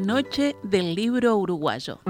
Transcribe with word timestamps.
noche 0.00 0.56
del 0.62 0.94
libro 0.94 1.36
uruguayo. 1.36 2.00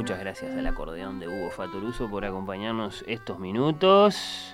Muchas 0.00 0.18
gracias 0.18 0.56
al 0.56 0.66
acordeón 0.66 1.20
de 1.20 1.28
Hugo 1.28 1.50
Fatoruso 1.50 2.08
por 2.08 2.24
acompañarnos 2.24 3.04
estos 3.06 3.38
minutos. 3.38 4.49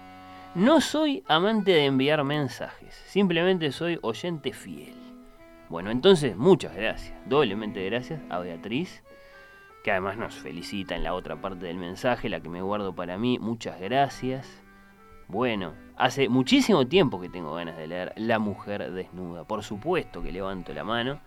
No 0.56 0.80
soy 0.80 1.22
amante 1.28 1.72
de 1.72 1.84
enviar 1.84 2.24
mensajes, 2.24 2.94
simplemente 3.08 3.70
soy 3.72 3.98
oyente 4.00 4.54
fiel. 4.54 4.94
Bueno, 5.68 5.90
entonces 5.90 6.34
muchas 6.34 6.74
gracias, 6.74 7.12
doblemente 7.26 7.84
gracias 7.84 8.22
a 8.30 8.38
Beatriz, 8.38 9.02
que 9.84 9.90
además 9.90 10.16
nos 10.16 10.34
felicita 10.36 10.96
en 10.96 11.04
la 11.04 11.12
otra 11.12 11.36
parte 11.36 11.66
del 11.66 11.76
mensaje, 11.76 12.30
la 12.30 12.40
que 12.40 12.48
me 12.48 12.62
guardo 12.62 12.94
para 12.94 13.18
mí. 13.18 13.38
Muchas 13.38 13.78
gracias. 13.78 14.62
Bueno, 15.28 15.74
hace 15.94 16.30
muchísimo 16.30 16.86
tiempo 16.86 17.20
que 17.20 17.28
tengo 17.28 17.52
ganas 17.52 17.76
de 17.76 17.88
leer 17.88 18.14
La 18.16 18.38
mujer 18.38 18.90
desnuda. 18.92 19.44
Por 19.44 19.62
supuesto 19.62 20.22
que 20.22 20.32
levanto 20.32 20.72
la 20.72 20.84
mano, 20.84 21.20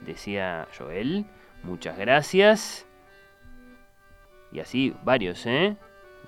decía 0.00 0.66
Joel. 0.76 1.26
Muchas 1.62 1.96
gracias. 1.96 2.88
Y 4.50 4.58
así 4.58 4.96
varios, 5.04 5.46
¿eh? 5.46 5.76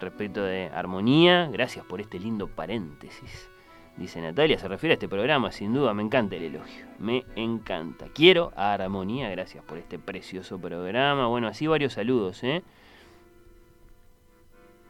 Respecto 0.01 0.43
de 0.43 0.71
armonía, 0.75 1.49
gracias 1.53 1.85
por 1.85 2.01
este 2.01 2.19
lindo 2.19 2.49
paréntesis. 2.49 3.51
Dice 3.99 4.21
Natalia, 4.23 4.59
se 4.59 4.67
refiere 4.67 4.93
a 4.93 4.95
este 4.95 5.09
programa, 5.09 5.53
sin 5.53 5.75
duda, 5.75 5.93
me 5.93 6.03
encanta 6.03 6.37
el 6.37 6.45
elogio. 6.45 6.87
Me 6.99 7.25
encanta. 7.37 8.07
Quiero 8.15 8.51
a 8.57 8.73
armonía, 8.73 9.29
gracias 9.29 9.63
por 9.63 9.77
este 9.77 9.99
precioso 9.99 10.59
programa. 10.59 11.27
Bueno, 11.27 11.49
así 11.49 11.67
varios 11.67 11.93
saludos, 11.93 12.43
¿eh? 12.45 12.63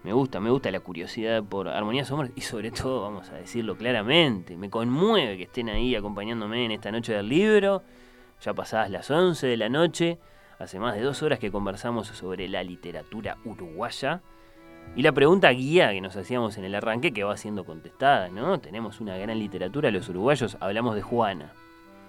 Me 0.04 0.12
gusta, 0.12 0.38
me 0.38 0.48
gusta 0.48 0.70
la 0.70 0.80
curiosidad 0.80 1.42
por 1.42 1.68
Armonía 1.68 2.06
Somos 2.06 2.30
y 2.34 2.40
sobre 2.40 2.70
todo, 2.70 3.02
vamos 3.02 3.28
a 3.30 3.34
decirlo 3.34 3.76
claramente, 3.76 4.56
me 4.56 4.70
conmueve 4.70 5.36
que 5.36 5.42
estén 5.42 5.68
ahí 5.68 5.94
acompañándome 5.94 6.64
en 6.64 6.70
esta 6.70 6.90
noche 6.90 7.12
del 7.12 7.28
libro, 7.28 7.82
ya 8.40 8.54
pasadas 8.54 8.90
las 8.90 9.10
11 9.10 9.46
de 9.46 9.56
la 9.58 9.68
noche, 9.68 10.18
hace 10.58 10.78
más 10.78 10.94
de 10.94 11.02
dos 11.02 11.22
horas 11.22 11.38
que 11.38 11.50
conversamos 11.50 12.06
sobre 12.06 12.48
la 12.48 12.62
literatura 12.62 13.36
uruguaya 13.44 14.22
y 14.96 15.02
la 15.02 15.12
pregunta 15.12 15.50
guía 15.50 15.92
que 15.92 16.00
nos 16.00 16.16
hacíamos 16.16 16.58
en 16.58 16.64
el 16.64 16.74
arranque 16.74 17.12
que 17.12 17.24
va 17.24 17.36
siendo 17.36 17.64
contestada, 17.64 18.28
¿no? 18.28 18.58
Tenemos 18.60 19.00
una 19.00 19.16
gran 19.16 19.38
literatura, 19.38 19.90
los 19.90 20.08
uruguayos, 20.08 20.56
hablamos 20.60 20.94
de 20.94 21.02
Juana, 21.02 21.52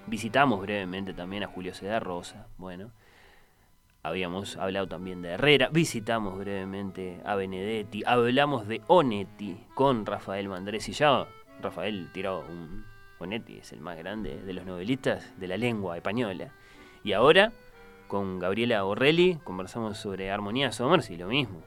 visitamos 0.07 0.61
brevemente 0.61 1.13
también 1.13 1.43
a 1.43 1.47
Julio 1.47 1.73
Cedar 1.73 2.03
Rosa, 2.03 2.47
bueno. 2.57 2.91
Habíamos 4.03 4.57
hablado 4.57 4.87
también 4.87 5.21
de 5.21 5.29
Herrera, 5.29 5.69
visitamos 5.71 6.35
brevemente 6.39 7.21
a 7.23 7.35
Benedetti, 7.35 8.01
hablamos 8.03 8.67
de 8.67 8.81
Onetti 8.87 9.67
con 9.75 10.07
Rafael 10.07 10.49
Mandresi. 10.49 10.91
Ya 10.91 11.27
Rafael 11.61 12.09
tiró 12.11 12.39
un. 12.39 12.83
Onetti 13.19 13.57
es 13.57 13.71
el 13.71 13.81
más 13.81 13.99
grande 13.99 14.41
de 14.41 14.53
los 14.53 14.65
novelistas 14.65 15.39
de 15.39 15.47
la 15.47 15.55
lengua 15.55 15.97
española. 15.97 16.51
Y 17.03 17.13
ahora, 17.13 17.51
con 18.07 18.39
Gabriela 18.39 18.81
Borrelli, 18.81 19.37
conversamos 19.43 19.99
sobre 19.99 20.31
Armonía 20.31 20.71
Somers 20.71 21.11
y 21.11 21.17
lo 21.17 21.27
mismo. 21.27 21.61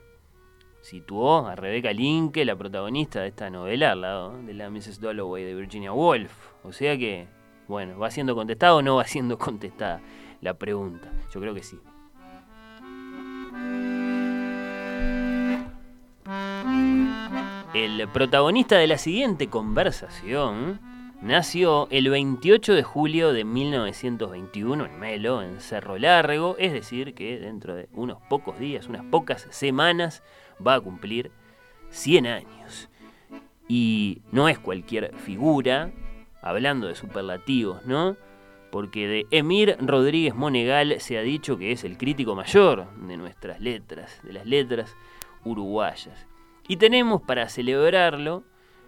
Situó 0.85 1.47
a 1.47 1.57
Rebecca 1.57 1.95
Linke, 1.95 2.45
la 2.45 2.57
protagonista 2.57 3.23
de 3.23 3.29
esta 3.29 3.49
novela, 3.49 3.93
al 3.93 4.03
lado 4.03 4.37
de 4.43 4.53
la 4.53 4.69
Mrs. 4.69 5.01
Dalloway 5.01 5.43
de 5.43 5.55
Virginia 5.55 5.95
Woolf. 5.95 6.31
O 6.63 6.73
sea 6.73 6.99
que, 6.99 7.27
bueno, 7.69 7.99
¿va 7.99 8.11
siendo 8.11 8.35
contestada 8.35 8.75
o 8.75 8.83
no 8.83 8.97
va 8.97 9.07
siendo 9.07 9.39
contestada 9.39 10.03
la 10.43 10.53
pregunta? 10.53 11.11
Yo 11.33 11.41
creo 11.41 11.55
que 11.55 11.63
sí. 11.63 11.81
El 17.73 18.07
protagonista 18.13 18.77
de 18.77 18.87
la 18.87 18.99
siguiente 18.99 19.49
conversación 19.49 20.81
nació 21.23 21.89
el 21.91 22.11
28 22.11 22.75
de 22.75 22.83
julio 22.83 23.33
de 23.33 23.45
1921 23.45 24.85
en 24.85 25.01
Melo, 25.01 25.41
en 25.41 25.63
Cerro 25.63 25.97
Largo, 25.97 26.57
es 26.59 26.75
decir, 26.75 27.15
que 27.15 27.39
dentro 27.39 27.75
de 27.75 27.89
unos 27.95 28.21
pocos 28.29 28.59
días, 28.59 28.87
unas 28.87 29.05
pocas 29.07 29.47
semanas, 29.49 30.23
va 30.65 30.75
a 30.75 30.81
cumplir 30.81 31.31
100 31.91 32.27
años. 32.27 32.89
Y 33.69 34.23
no 34.33 34.49
es 34.49 34.59
cualquier 34.59 35.15
figura, 35.17 35.91
hablando 36.43 36.89
de 36.89 36.95
superlativos, 36.95 37.85
¿no? 37.87 38.17
Porque 38.71 39.07
de 39.07 39.27
Emir 39.31 39.77
Rodríguez 39.81 40.35
Monegal 40.35 41.01
se 41.01 41.17
ha 41.17 41.23
dicho 41.23 41.57
que 41.57 41.73
es 41.73 41.85
el 41.85 41.97
crítico 41.97 42.35
mayor 42.35 42.87
de 43.07 43.17
nuestras 43.17 43.61
letras, 43.61 44.21
de 44.23 44.33
las 44.33 44.47
letras 44.47 44.95
uruguayas. 45.45 46.27
Y 46.69 46.77
tenemos 46.77 47.23
para 47.23 47.49
celebrarlo, 47.49 48.43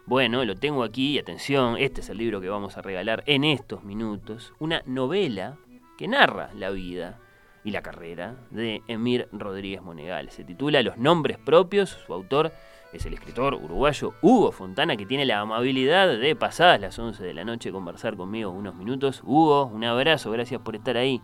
bueno, 0.07 0.45
lo 0.45 0.55
tengo 0.57 0.83
aquí, 0.83 1.13
y 1.13 1.19
atención, 1.19 1.77
este 1.79 2.01
es 2.01 2.09
el 2.09 2.19
libro 2.19 2.41
que 2.41 2.49
vamos 2.49 2.77
a 2.77 2.83
regalar 2.83 3.23
en 3.27 3.45
estos 3.45 3.85
minutos, 3.85 4.53
una 4.59 4.83
novela 4.87 5.57
que 5.97 6.09
narra 6.09 6.51
la 6.55 6.71
vida 6.71 7.19
y 7.67 7.73
la 7.73 7.83
carrera 7.83 8.37
de 8.53 8.83
Emir 8.87 9.29
Rodríguez 9.33 9.83
Monegal. 9.83 10.31
Se 10.31 10.45
titula 10.45 10.83
Los 10.83 10.99
nombres 10.99 11.37
propios, 11.37 11.91
su 12.07 12.15
autor 12.15 12.53
es 12.93 13.05
el 13.07 13.15
escritor 13.15 13.55
uruguayo 13.55 14.15
Hugo 14.23 14.53
Fontana, 14.53 14.97
que 14.97 15.05
tiene 15.05 15.27
la 15.27 15.41
amabilidad 15.41 16.17
de 16.17 16.37
pasadas 16.37 16.81
las 16.81 16.97
11 16.97 17.25
de 17.25 17.35
la 17.35 17.45
noche 17.45 17.73
conversar 17.73 18.17
conmigo 18.17 18.53
unos 18.53 18.77
minutos. 18.77 19.21
Hugo, 19.25 19.67
un 19.67 19.83
abrazo, 19.83 20.31
gracias 20.31 20.61
por 20.61 20.77
estar 20.77 20.97
ahí. 20.97 21.21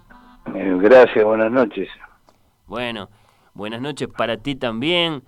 Eh, 0.52 0.76
Gracias, 0.81 1.25
buenas 1.25 1.52
noches. 1.52 1.88
Bueno, 2.66 3.08
buenas 3.54 3.81
noches 3.81 4.08
para 4.08 4.36
ti 4.36 4.56
también. 4.56 5.22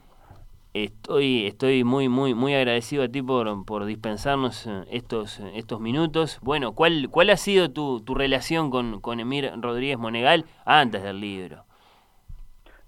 Estoy, 0.74 1.46
estoy 1.46 1.84
muy, 1.84 2.08
muy, 2.08 2.34
muy 2.34 2.52
agradecido 2.52 3.04
a 3.04 3.08
ti 3.08 3.22
por, 3.22 3.64
por 3.64 3.84
dispensarnos 3.84 4.66
eh, 4.66 4.82
estos, 4.90 5.40
estos 5.54 5.80
minutos. 5.80 6.40
Bueno, 6.42 6.74
¿cuál, 6.74 7.08
cuál 7.10 7.30
ha 7.30 7.36
sido 7.36 7.70
tu, 7.70 8.00
tu 8.00 8.14
relación 8.16 8.70
con, 8.70 9.00
con 9.00 9.20
Emir 9.20 9.52
Rodríguez 9.60 9.98
Monegal 9.98 10.46
antes 10.64 11.04
del 11.04 11.20
libro? 11.20 11.64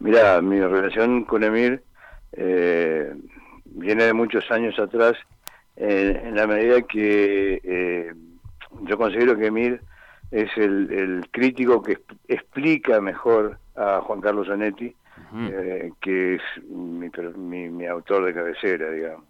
Mira, 0.00 0.42
mi 0.42 0.60
relación 0.60 1.24
con 1.24 1.44
Emir 1.44 1.82
eh, 2.32 3.14
viene 3.66 4.04
de 4.04 4.12
muchos 4.12 4.50
años 4.50 4.76
atrás, 4.80 5.14
eh, 5.76 6.22
en 6.24 6.34
la 6.34 6.47
medida 6.48 6.82
que 6.82 7.60
eh, 7.62 8.12
yo 8.82 8.98
considero 8.98 9.36
que 9.38 9.47
Emir 9.47 9.80
es 10.32 10.50
el, 10.56 10.91
el 10.92 11.30
crítico 11.30 11.82
que 11.82 11.98
exp- 11.98 12.18
explica 12.26 13.00
mejor 13.00 13.58
a 13.76 14.00
Juan 14.00 14.20
Carlos 14.20 14.48
Zanetti, 14.48 14.94
Ujú. 15.36 15.52
eh, 15.52 15.92
que 16.00 16.36
es 16.36 16.42
mi, 16.66 17.69
mi, 17.69 17.86
autor 17.86 18.24
de 18.24 18.34
cabecera, 18.34 18.91
digamos. 18.91 19.26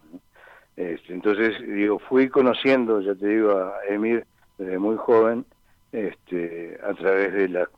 Este, 0.76 1.12
entonces, 1.12 1.58
digo, 1.66 1.98
fui 1.98 2.28
conociendo, 2.28 3.00
ya 3.00 3.14
te 3.14 3.26
digo, 3.26 3.58
a 3.58 3.74
Emir 3.88 4.26
desde 4.56 4.78
muy 4.78 4.96
joven, 4.96 5.44
este, 5.90 6.78
a 6.82 6.94
través 6.94 7.32
de 7.32 7.48
las, 7.48 7.68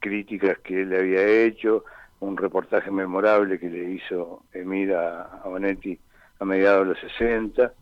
críticas 0.00 0.58
que 0.64 0.82
él 0.82 0.94
había 0.94 1.26
hecho, 1.26 1.84
un 2.20 2.36
reportaje 2.36 2.90
memorable 2.90 3.58
que 3.58 3.68
le 3.68 3.90
hizo 3.92 4.44
Emir 4.52 4.94
a, 4.94 5.22
a 5.22 5.48
Bonetti 5.48 5.98
a 6.38 6.44
mediados 6.44 6.88
de 6.88 6.94
los 6.94 7.00
60, 7.18 7.72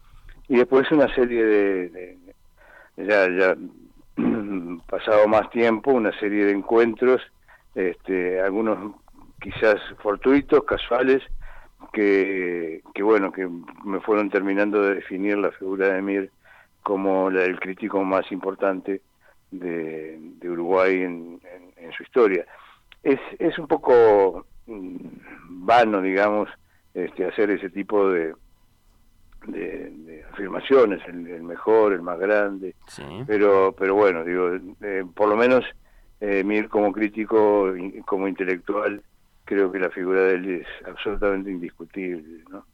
y 0.48 0.56
después 0.56 0.90
una 0.90 1.12
serie 1.14 1.44
de, 1.44 1.88
de- 1.88 2.34
ya, 2.96 3.28
ya 3.30 3.56
pasado 4.86 5.28
más 5.28 5.48
tiempo, 5.50 5.92
una 5.92 6.12
serie 6.18 6.44
de 6.46 6.52
encuentros, 6.52 7.22
este, 7.74 8.40
algunos 8.40 8.96
quizás 9.40 9.76
fortuitos, 10.02 10.64
casuales, 10.64 11.22
que, 11.92 12.82
que 12.94 13.02
bueno, 13.02 13.30
que 13.32 13.48
me 13.84 14.00
fueron 14.00 14.30
terminando 14.30 14.82
de 14.82 14.96
definir 14.96 15.38
la 15.38 15.52
figura 15.52 15.88
de 15.88 15.98
Emir 15.98 16.30
como 16.82 17.30
la 17.30 17.42
del 17.42 17.60
crítico 17.60 18.02
más 18.04 18.30
importante 18.32 19.02
de, 19.50 20.16
de 20.20 20.50
Uruguay 20.50 21.02
en, 21.02 21.40
en- 21.44 21.72
en 21.84 21.92
su 21.92 22.02
historia. 22.02 22.44
Es, 23.02 23.20
es 23.38 23.58
un 23.58 23.66
poco 23.68 24.46
mm, 24.66 24.96
vano, 25.64 26.02
digamos, 26.02 26.48
este, 26.94 27.24
hacer 27.26 27.50
ese 27.50 27.70
tipo 27.70 28.10
de, 28.10 28.34
de, 29.46 29.90
de 29.90 30.24
afirmaciones, 30.32 31.00
el, 31.06 31.26
el 31.28 31.42
mejor, 31.42 31.92
el 31.92 32.02
más 32.02 32.18
grande, 32.18 32.74
Sí. 32.88 33.04
pero 33.26 33.72
pero 33.78 33.94
bueno 33.94 34.24
digo 34.24 34.50
eh, 34.82 35.04
por 35.14 35.28
lo 35.28 35.36
menos 35.36 35.64
eh, 36.20 36.42
Mir 36.42 36.68
como 36.68 36.92
crítico 36.92 37.72
como 38.06 38.26
intelectual 38.26 39.02
creo 39.48 39.72
que 39.72 39.78
la 39.78 39.88
figura 39.88 40.20
de 40.24 40.34
él 40.34 40.60
es 40.60 40.86
absolutamente 40.86 41.50
indiscutible 41.50 42.44
¿no? 42.50 42.66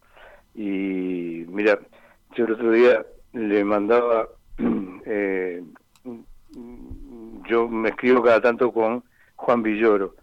y 0.57 1.45
mira 1.49 1.79
yo 2.35 2.47
el 2.47 2.53
otro 2.53 2.73
día 2.73 3.07
le 3.33 3.65
mandaba 3.65 4.27
eh, 5.07 5.63
yo 7.49 7.69
me 7.69 7.91
escribo 7.91 8.23
cada 8.25 8.41
tanto 8.41 8.73
con 8.73 9.05
Juan 9.37 9.63
Villoro 9.63 10.17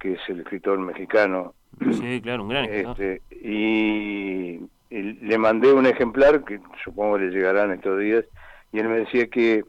que 0.00 0.14
es 0.14 0.20
el 0.28 0.40
escritor 0.40 0.78
mexicano 0.78 1.54
Sí, 1.92 2.20
claro, 2.22 2.44
un 2.44 2.48
gran 2.48 2.64
escritor. 2.70 2.90
este, 3.02 3.22
y, 3.30 4.60
y 4.88 5.02
le 5.02 5.36
mandé 5.38 5.74
un 5.74 5.84
ejemplar 5.84 6.42
que 6.42 6.58
supongo 6.82 7.18
le 7.18 7.28
llegarán 7.30 7.70
estos 7.72 8.00
días 8.00 8.24
y 8.72 8.78
él 8.78 8.88
me 8.88 9.00
decía 9.00 9.26
que 9.28 9.62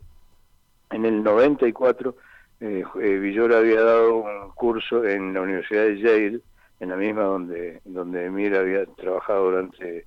en 0.91 1.05
el 1.05 1.21
94 1.21 2.15
eh, 2.61 2.83
eh, 3.01 3.17
Villora 3.19 3.59
había 3.59 3.81
dado 3.81 4.17
un 4.17 4.51
curso 4.51 5.05
en 5.05 5.33
la 5.33 5.41
Universidad 5.41 5.83
de 5.83 5.99
Yale, 5.99 6.39
en 6.79 6.89
la 6.89 6.95
misma 6.97 7.23
donde, 7.23 7.81
donde 7.85 8.25
Emir 8.25 8.55
había 8.55 8.85
trabajado 8.85 9.51
durante 9.51 10.05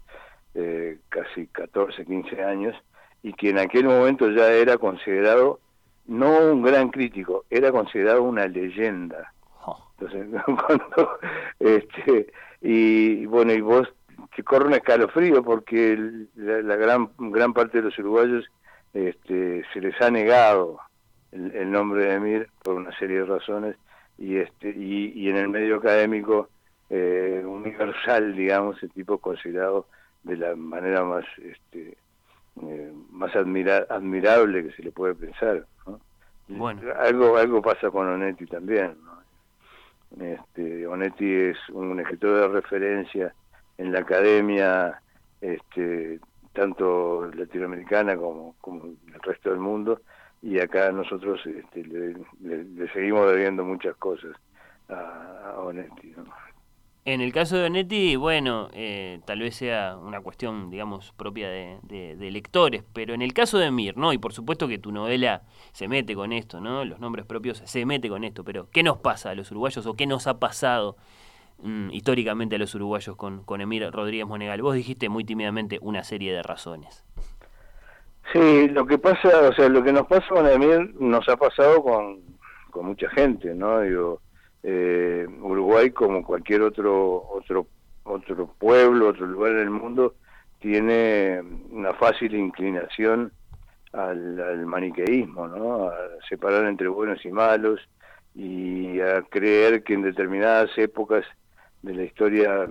eh, 0.54 0.99
casi 1.08 1.46
14, 1.46 2.04
15 2.04 2.44
años, 2.44 2.76
y 3.22 3.32
que 3.32 3.50
en 3.50 3.58
aquel 3.58 3.84
momento 3.84 4.31
ya 4.31 4.50
era 4.52 4.76
considerado 4.76 5.60
no 6.06 6.52
un 6.52 6.62
gran 6.62 6.90
crítico, 6.90 7.44
era 7.49 7.72
considerado 7.72 8.22
una 8.22 8.46
leyenda. 8.46 9.32
Oh. 9.64 9.78
Entonces, 9.98 10.43
cuando, 10.44 11.19
este, 11.58 12.32
y 12.60 13.25
bueno, 13.26 13.52
y 13.52 13.60
vos 13.60 13.88
te 14.37 14.43
corre 14.43 14.66
un 14.66 14.75
escalofrío 14.75 15.43
porque 15.43 15.98
la, 16.37 16.76
gran 16.76 17.10
gran 17.19 17.52
parte 17.52 17.78
de 17.78 17.84
los 17.84 17.98
uruguayos 17.98 18.44
este, 18.93 19.64
se 19.72 19.81
les 19.81 20.00
ha 20.00 20.10
negado 20.10 20.78
el, 21.32 21.70
nombre 21.70 22.05
de 22.05 22.14
Emir 22.14 22.49
por 22.62 22.75
una 22.75 22.96
serie 22.99 23.20
de 23.20 23.25
razones 23.25 23.76
y 24.19 24.37
este 24.37 24.70
y, 24.70 25.12
y 25.14 25.31
en 25.31 25.37
el 25.37 25.49
medio 25.49 25.76
académico 25.76 26.49
eh, 26.90 27.43
universal 27.44 28.37
digamos 28.37 28.82
el 28.82 28.90
tipo 28.90 29.19
considerado 29.19 29.87
de 30.23 30.37
la 30.37 30.55
manera 30.55 31.02
más 31.05 31.25
este 31.38 31.96
eh, 32.62 32.93
más 33.11 33.34
admirable 33.34 34.64
que 34.64 34.73
se 34.73 34.82
le 34.82 34.93
puede 34.93 35.14
pensar 35.14 35.67
bueno. 36.49 36.82
algo 36.99 37.37
algo 37.38 37.62
pasa 37.62 37.90
con 37.90 38.08
Onetti 38.08 38.46
también 38.46 38.96
este 40.20 40.87
Onetti 40.87 41.32
es 41.32 41.56
un 41.70 41.99
escritor 41.99 42.40
de 42.40 42.61
referencia 42.61 43.34
en 43.79 43.90
la 43.90 44.00
academia 44.00 45.00
este 45.40 46.20
tanto 46.52 47.31
latinoamericana 47.34 48.17
como, 48.17 48.55
como 48.61 48.84
el 48.84 49.23
resto 49.23 49.49
del 49.49 49.58
mundo 49.58 50.02
y 50.42 50.58
acá 50.58 50.90
nosotros 50.90 51.40
este, 51.46 51.84
le, 51.84 52.92
seguimos 52.92 53.30
debiendo 53.30 53.64
muchas 53.64 53.96
cosas 53.96 54.32
a, 54.88 55.54
Onetti. 55.58 56.14
En 57.04 57.20
el 57.20 57.32
caso 57.32 57.56
de 57.56 57.66
Onetti, 57.66 58.16
bueno, 58.16 58.68
eh, 58.72 59.20
tal 59.24 59.40
vez 59.40 59.54
sea 59.54 59.96
una 59.96 60.20
cuestión, 60.20 60.70
digamos, 60.70 61.12
propia 61.12 61.48
de, 61.48 61.78
de, 61.82 62.30
lectores, 62.30 62.84
pero 62.92 63.14
en 63.14 63.22
el 63.22 63.32
caso 63.32 63.58
de 63.58 63.70
Mir, 63.70 63.96
¿no? 63.96 64.12
Y 64.12 64.18
por 64.18 64.32
supuesto 64.32 64.66
que 64.68 64.78
tu 64.78 64.90
novela 64.90 65.42
se 65.72 65.88
mete 65.88 66.14
con 66.14 66.32
esto, 66.32 66.60
¿no? 66.60 66.84
Los 66.84 66.98
nombres 66.98 67.24
propios 67.24 67.62
se 67.64 67.86
mete 67.86 68.08
con 68.08 68.24
esto, 68.24 68.44
pero 68.44 68.68
¿qué 68.70 68.82
nos 68.82 68.98
pasa 68.98 69.30
a 69.30 69.34
los 69.34 69.50
uruguayos 69.52 69.86
o 69.86 69.94
qué 69.94 70.06
nos 70.06 70.26
ha 70.26 70.38
pasado 70.38 70.96
mm, 71.62 71.90
históricamente 71.90 72.56
a 72.56 72.58
los 72.58 72.74
uruguayos 72.74 73.16
con, 73.16 73.44
con 73.44 73.60
Emir 73.60 73.88
Rodríguez 73.90 74.26
Monegal? 74.26 74.60
Vos 74.62 74.74
dijiste 74.74 75.08
muy 75.08 75.24
tímidamente 75.24 75.78
una 75.82 76.02
serie 76.04 76.32
de 76.32 76.42
razones. 76.42 77.04
Sí, 78.32 78.69
lo 78.69 78.87
que 78.87 78.96
pasa, 78.96 79.29
o 79.49 79.52
sea, 79.52 79.69
lo 79.69 79.82
que 79.82 79.93
nos 79.93 80.06
pasa 80.06 80.26
con 80.29 80.94
nos 80.99 81.29
ha 81.29 81.37
pasado 81.37 81.82
con, 81.82 82.20
con 82.70 82.87
mucha 82.87 83.11
gente, 83.11 83.55
¿no? 83.55 83.81
Digo, 83.81 84.23
eh, 84.62 85.26
Uruguay 85.40 85.90
como 85.90 86.25
cualquier 86.25 86.62
otro 86.62 87.29
otro 87.31 87.67
otro 88.05 88.46
pueblo, 88.58 89.08
otro 89.08 89.26
lugar 89.26 89.55
del 89.55 89.69
mundo 89.69 90.14
tiene 90.61 91.43
una 91.70 91.93
fácil 91.93 92.34
inclinación 92.34 93.32
al, 93.93 94.40
al 94.40 94.64
maniqueísmo, 94.64 95.46
¿no? 95.49 95.88
A 95.88 95.94
separar 96.26 96.64
entre 96.64 96.88
buenos 96.88 97.23
y 97.26 97.31
malos 97.31 97.81
y 98.34 98.99
a 99.00 99.20
creer 99.23 99.82
que 99.82 99.93
en 99.93 100.02
determinadas 100.02 100.70
épocas 100.79 101.26
de 101.82 101.94
la 101.94 102.05
historia 102.05 102.67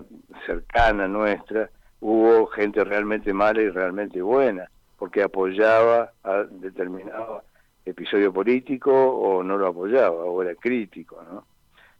cercana 0.47 1.07
nuestra 1.07 1.69
hubo 1.99 2.47
gente 2.47 2.83
realmente 2.83 3.31
mala 3.31 3.61
y 3.61 3.69
realmente 3.69 4.23
buena 4.23 4.67
porque 5.01 5.23
apoyaba 5.23 6.11
a 6.23 6.43
determinado 6.43 7.41
episodio 7.83 8.31
político 8.31 8.93
o 8.93 9.41
no 9.41 9.57
lo 9.57 9.65
apoyaba 9.65 10.25
o 10.25 10.43
era 10.43 10.53
crítico, 10.53 11.23
¿no? 11.23 11.43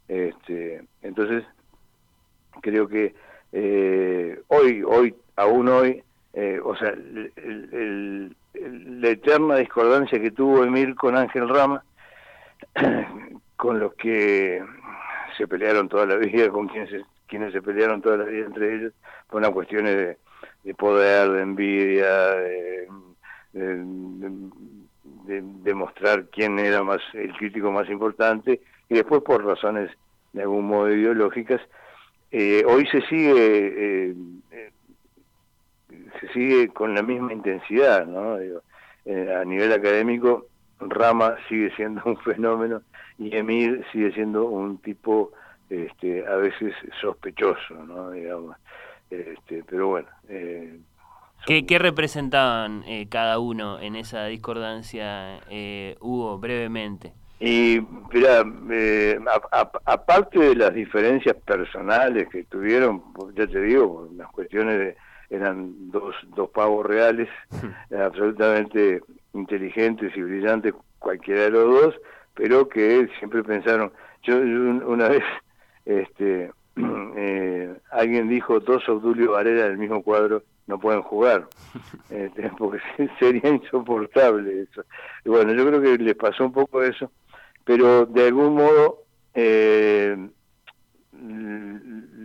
Este, 0.06 0.84
entonces 1.02 1.42
creo 2.60 2.86
que 2.86 3.12
eh, 3.50 4.40
hoy, 4.46 4.84
hoy, 4.84 5.16
aún 5.34 5.68
hoy, 5.68 6.00
eh, 6.32 6.60
o 6.62 6.76
sea, 6.76 6.94
la 8.54 9.08
eterna 9.08 9.56
discordancia 9.56 10.20
que 10.20 10.30
tuvo 10.30 10.62
Emir 10.62 10.94
con 10.94 11.16
Ángel 11.16 11.48
Rama, 11.48 11.82
con 13.56 13.80
los 13.80 13.94
que 13.94 14.62
se 15.36 15.48
pelearon 15.48 15.88
toda 15.88 16.06
la 16.06 16.14
vida, 16.18 16.50
con 16.50 16.68
quienes 16.68 17.04
quienes 17.26 17.52
se 17.52 17.62
pelearon 17.62 18.00
toda 18.00 18.18
la 18.18 18.24
vida 18.26 18.46
entre 18.46 18.76
ellos, 18.76 18.92
por 19.28 19.40
una 19.40 19.50
cuestiones 19.50 19.96
de 19.96 20.18
de 20.64 20.74
poder, 20.74 21.30
de 21.30 21.42
envidia, 21.42 22.36
de, 22.36 22.88
demostrar 25.24 26.26
quién 26.30 26.58
era 26.58 26.82
más 26.82 27.00
el 27.14 27.32
crítico 27.34 27.70
más 27.70 27.88
importante 27.88 28.60
y 28.88 28.94
después 28.94 29.22
por 29.22 29.44
razones 29.44 29.90
de 30.32 30.42
algún 30.42 30.66
modo 30.66 30.90
ideológicas 30.90 31.60
eh, 32.30 32.64
hoy 32.66 32.86
se 32.86 33.02
sigue 33.02 34.10
eh, 34.10 34.14
eh, 34.50 34.70
se 36.20 36.28
sigue 36.32 36.68
con 36.68 36.94
la 36.94 37.02
misma 37.02 37.32
intensidad 37.32 38.06
no 38.06 38.34
a 38.34 39.44
nivel 39.44 39.72
académico 39.72 40.46
Rama 40.80 41.36
sigue 41.48 41.74
siendo 41.76 42.02
un 42.04 42.16
fenómeno 42.18 42.82
y 43.18 43.36
Emir 43.36 43.84
sigue 43.92 44.12
siendo 44.12 44.44
un 44.44 44.78
tipo 44.78 45.32
este 45.70 46.26
a 46.26 46.36
veces 46.36 46.74
sospechoso 47.00 47.74
no 47.86 48.10
digamos 48.10 48.56
este, 49.12 49.62
pero 49.68 49.88
bueno. 49.88 50.08
Eh, 50.28 50.78
¿Qué, 51.46 51.78
representaban 51.78 52.84
eh, 52.86 53.08
cada 53.08 53.38
uno 53.40 53.80
en 53.80 53.96
esa 53.96 54.26
discordancia, 54.26 55.40
eh, 55.50 55.96
Hugo, 56.00 56.38
brevemente? 56.38 57.12
Y 57.40 57.80
mira, 58.12 58.44
eh, 58.70 59.18
aparte 59.84 60.38
de 60.38 60.54
las 60.54 60.72
diferencias 60.72 61.34
personales 61.44 62.28
que 62.28 62.44
tuvieron, 62.44 63.12
pues, 63.12 63.34
ya 63.34 63.48
te 63.48 63.60
digo, 63.60 64.08
las 64.16 64.30
cuestiones 64.30 64.78
de, 64.78 64.96
eran 65.30 65.90
dos, 65.90 66.14
dos 66.36 66.50
pavos 66.50 66.86
reales, 66.86 67.28
absolutamente 67.90 69.02
inteligentes 69.34 70.16
y 70.16 70.22
brillantes, 70.22 70.74
cualquiera 71.00 71.42
de 71.42 71.50
los 71.50 71.82
dos, 71.82 71.94
pero 72.34 72.68
que 72.68 73.08
siempre 73.18 73.42
pensaron, 73.42 73.92
yo 74.22 74.36
una 74.36 75.08
vez, 75.08 75.24
este, 75.84 76.52
eh, 77.16 77.74
alguien 77.90 78.28
dijo 78.28 78.60
dos 78.60 78.88
Obdulio 78.88 79.32
Varela 79.32 79.64
del 79.64 79.78
mismo 79.78 80.02
cuadro 80.02 80.42
no 80.66 80.78
pueden 80.78 81.02
jugar, 81.02 81.46
este, 82.10 82.50
porque 82.58 82.80
sería 83.18 83.50
insoportable 83.50 84.62
eso. 84.62 84.84
Y 85.24 85.28
bueno, 85.28 85.52
yo 85.52 85.66
creo 85.66 85.80
que 85.80 85.98
les 85.98 86.14
pasó 86.14 86.44
un 86.44 86.52
poco 86.52 86.82
eso, 86.82 87.10
pero 87.64 88.06
de 88.06 88.26
algún 88.26 88.54
modo 88.54 89.04
eh, 89.34 90.16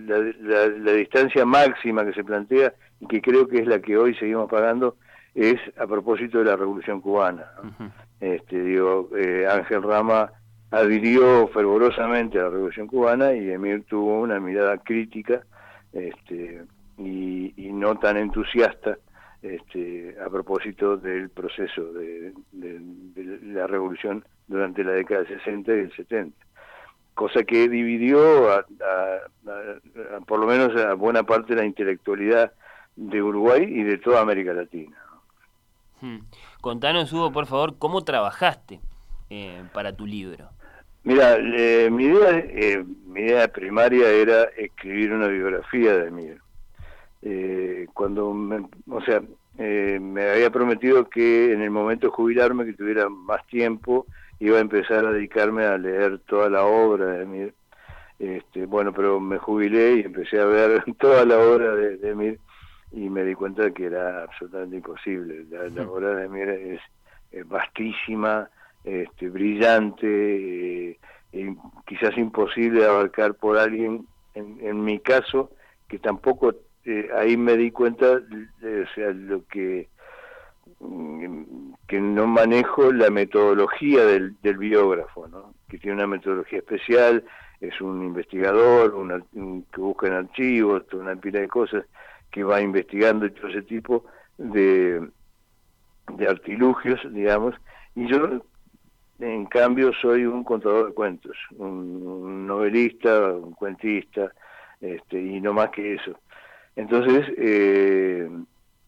la, 0.07 0.91
distancia 0.93 1.45
máxima 1.45 2.05
que 2.05 2.13
se 2.13 2.23
plantea 2.23 2.73
y 2.99 3.07
que 3.07 3.21
creo 3.21 3.47
que 3.47 3.59
es 3.59 3.67
la 3.67 3.79
que 3.79 3.97
hoy 3.97 4.15
seguimos 4.15 4.49
pagando 4.49 4.95
es 5.35 5.59
a 5.77 5.85
propósito 5.85 6.39
de 6.39 6.45
la 6.45 6.55
Revolución 6.55 6.99
Cubana. 7.01 7.51
Este, 8.19 8.59
digo, 8.59 9.09
eh, 9.15 9.45
Ángel 9.47 9.83
Rama 9.83 10.31
adhirió 10.71 11.47
fervorosamente 11.49 12.39
a 12.39 12.43
la 12.43 12.49
Revolución 12.49 12.87
Cubana 12.87 13.33
y 13.33 13.49
Emir 13.49 13.83
tuvo 13.85 14.19
una 14.21 14.39
mirada 14.39 14.77
crítica 14.77 15.43
este, 15.93 16.63
y, 16.97 17.53
no 17.71 17.97
tan 17.99 18.17
entusiasta 18.17 18.97
este, 19.41 20.15
a 20.23 20.29
propósito 20.29 20.97
del 20.97 21.29
proceso 21.29 21.93
de, 21.93 22.33
la 23.43 23.67
revolución 23.67 24.25
durante 24.47 24.83
la 24.83 24.93
década 24.93 25.21
del 25.21 25.37
60 25.39 25.71
y 25.71 25.79
el 25.79 25.95
70. 25.95 26.45
Cosa 27.13 27.43
que 27.43 27.69
dividió 27.69 28.51
a, 28.51 28.65
por 30.25 30.39
lo 30.39 30.47
menos 30.47 30.75
a 30.75 30.93
buena 30.95 31.23
parte 31.23 31.53
de 31.53 31.61
la 31.61 31.67
intelectualidad 31.67 32.51
de 32.95 33.21
Uruguay 33.21 33.63
y 33.63 33.83
de 33.83 33.97
toda 33.99 34.21
América 34.21 34.53
Latina. 34.53 34.97
Hmm. 36.01 36.19
Contanos, 36.61 37.13
Hugo, 37.13 37.31
por 37.31 37.45
favor, 37.45 37.77
cómo 37.77 38.03
trabajaste 38.03 38.81
eh, 39.29 39.63
para 39.73 39.95
tu 39.95 40.05
libro. 40.05 40.49
Mira, 41.03 41.37
mi, 41.89 42.03
idea, 42.03 42.37
eh, 42.37 42.83
mi 43.05 43.21
idea 43.21 43.47
primaria 43.47 44.09
era 44.09 44.43
escribir 44.57 45.13
una 45.13 45.27
biografía 45.27 45.97
de 45.97 46.07
Emir. 46.07 46.41
Eh, 47.21 47.87
cuando, 47.93 48.29
o 48.29 49.01
sea, 49.01 49.21
eh, 49.57 49.99
me 49.99 50.29
había 50.29 50.51
prometido 50.51 51.09
que 51.09 51.51
en 51.51 51.61
el 51.61 51.71
momento 51.71 52.07
de 52.07 52.13
jubilarme, 52.13 52.65
que 52.65 52.73
tuviera 52.73 53.09
más 53.09 53.45
tiempo, 53.47 54.05
iba 54.39 54.57
a 54.57 54.61
empezar 54.61 55.05
a 55.05 55.11
dedicarme 55.11 55.65
a 55.65 55.77
leer 55.77 56.19
toda 56.27 56.49
la 56.49 56.65
obra 56.65 57.05
de 57.05 57.23
Emir. 57.23 57.53
Este, 58.19 58.65
bueno, 58.65 58.93
pero 58.93 59.19
me 59.19 59.37
jubilé 59.37 59.97
y 59.97 60.01
empecé 60.01 60.39
a 60.39 60.45
ver 60.45 60.83
toda 60.99 61.25
la 61.25 61.39
obra 61.39 61.75
de, 61.75 62.09
Emir 62.09 62.39
y 62.91 63.09
me 63.09 63.23
di 63.23 63.33
cuenta 63.33 63.63
de 63.63 63.73
que 63.73 63.85
era 63.85 64.23
absolutamente 64.23 64.75
imposible. 64.75 65.45
La, 65.49 65.83
hmm. 65.83 65.89
obra 65.89 66.15
de 66.15 66.25
Emir 66.25 66.49
es, 66.49 66.81
es 67.31 67.47
vastísima, 67.47 68.49
este, 68.83 69.29
brillante, 69.29 70.97
eh, 71.33 71.55
quizás 71.85 72.17
imposible 72.17 72.81
de 72.81 72.87
abarcar 72.87 73.35
por 73.35 73.57
alguien, 73.57 74.05
en, 74.33 74.83
mi 74.83 74.99
caso, 74.99 75.51
que 75.87 75.97
tampoco 75.97 76.53
eh, 76.85 77.09
ahí 77.17 77.37
me 77.37 77.57
di 77.57 77.71
cuenta, 77.71 78.05
o 78.13 78.93
sea, 78.93 79.09
lo 79.09 79.45
que 79.47 79.89
mm, 80.79 81.73
que 81.87 81.99
no 81.99 82.27
manejo 82.27 82.91
la 82.91 83.09
metodología 83.09 84.05
del, 84.05 84.35
biógrafo, 84.41 85.27
¿no? 85.27 85.53
que 85.69 85.79
tiene 85.79 85.95
una 85.95 86.07
metodología 86.07 86.59
especial, 86.59 87.23
es 87.61 87.81
un 87.81 88.03
investigador, 88.03 88.93
que 89.71 89.81
busca 89.81 90.07
en 90.07 90.13
archivos, 90.13 90.83
una 90.93 91.15
pila 91.15 91.39
de 91.39 91.47
cosas, 91.47 91.85
que 92.29 92.43
va 92.43 92.61
investigando 92.61 93.25
y 93.25 93.31
todo 93.31 93.47
ese 93.47 93.63
tipo 93.63 94.05
de, 94.37 95.07
de 96.13 96.27
artilugios, 96.27 96.99
digamos, 97.11 97.55
y 97.95 98.07
yo 98.07 98.41
en 99.19 99.45
cambio 99.45 99.91
soy 99.93 100.25
un 100.25 100.43
contador 100.43 100.87
de 100.87 100.93
cuentos, 100.93 101.37
un, 101.57 102.45
novelista, 102.45 103.31
un 103.33 103.53
cuentista, 103.53 104.31
este, 104.79 105.19
y 105.19 105.41
no 105.41 105.53
más 105.53 105.69
que 105.69 105.95
eso. 105.95 106.19
Entonces, 106.75 107.25
eh, 107.37 108.29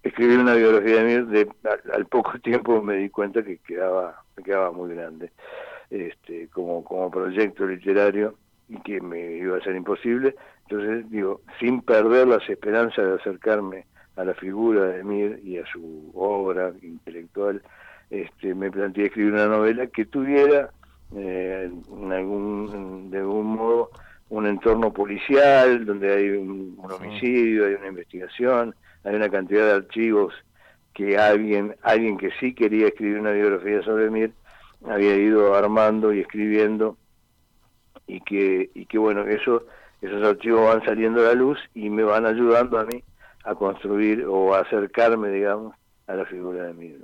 escribir 0.04 0.40
una 0.40 0.54
biografía 0.54 1.04
de 1.04 1.04
mí, 1.04 1.32
de, 1.32 1.50
al, 1.94 2.06
poco 2.06 2.40
tiempo 2.44 2.82
me 2.82 2.98
di 2.98 3.10
cuenta 3.10 3.44
que 3.44 3.58
quedaba, 3.58 4.24
me 4.38 4.44
quedaba 4.44 4.72
muy 4.72 4.94
grande 4.94 5.32
este, 5.90 6.48
como, 6.50 6.84
como 6.84 7.10
proyecto 7.10 7.66
literario 7.66 8.36
y 8.68 8.80
que 8.82 9.02
me 9.02 9.38
iba 9.38 9.58
a 9.58 9.64
ser 9.64 9.76
imposible. 9.76 10.36
Entonces, 10.70 11.10
digo, 11.10 11.42
sin 11.60 11.82
perder 11.82 12.28
las 12.28 12.48
esperanzas 12.48 13.06
de 13.06 13.14
acercarme 13.16 13.86
a 14.16 14.24
la 14.24 14.36
figura 14.36 14.84
de 14.84 15.04
Mir 15.04 15.40
y 15.44 15.58
a 15.58 15.66
su 15.66 16.12
obra 16.14 16.72
intelectual, 16.82 17.64
este, 18.10 18.56
me 18.56 18.72
planteé 18.72 19.06
escribir 19.06 19.34
una 19.34 19.48
novela 19.48 19.88
que 19.88 20.06
tuviera 20.06 20.72
eh, 21.16 21.72
en 21.92 22.12
algún, 22.12 23.10
de 23.12 23.20
algún 23.20 23.56
modo 23.56 23.92
un 24.30 24.46
entorno 24.46 24.94
policial 24.94 25.86
donde 25.86 26.14
hay 26.14 26.30
un, 26.30 26.78
homicidio, 26.82 27.66
hay 27.66 27.74
una 27.74 27.88
investigación, 27.88 28.76
hay 29.04 29.16
una 29.16 29.30
cantidad 29.30 29.66
de 29.66 29.74
archivos 29.74 30.34
que 30.94 31.18
alguien, 31.18 31.76
alguien 31.82 32.18
que 32.18 32.32
sí 32.40 32.54
quería 32.54 32.88
escribir 32.88 33.20
una 33.20 33.32
biografía 33.32 33.82
sobre 33.84 34.10
Mir 34.10 34.32
había 34.88 35.16
ido 35.16 35.56
armando 35.56 36.14
y 36.14 36.22
escribiendo 36.22 36.98
y 38.08 38.22
que, 38.22 38.70
y 38.74 38.86
que 38.86 38.98
bueno, 38.98 39.24
eso, 39.24 39.66
esos 40.02 40.24
archivos 40.24 40.66
van 40.66 40.84
saliendo 40.86 41.22
a 41.22 41.26
la 41.26 41.34
luz 41.34 41.60
y 41.74 41.90
me 41.90 42.04
van 42.04 42.26
ayudando 42.26 42.80
a 42.80 42.86
mí 42.86 43.04
a 43.44 43.56
construir 43.56 44.26
o 44.26 44.54
a 44.54 44.62
acercarme, 44.62 45.30
digamos, 45.30 45.76
a 46.08 46.14
la 46.14 46.26
figura 46.26 46.66
de 46.66 46.74
Mir. 46.74 47.00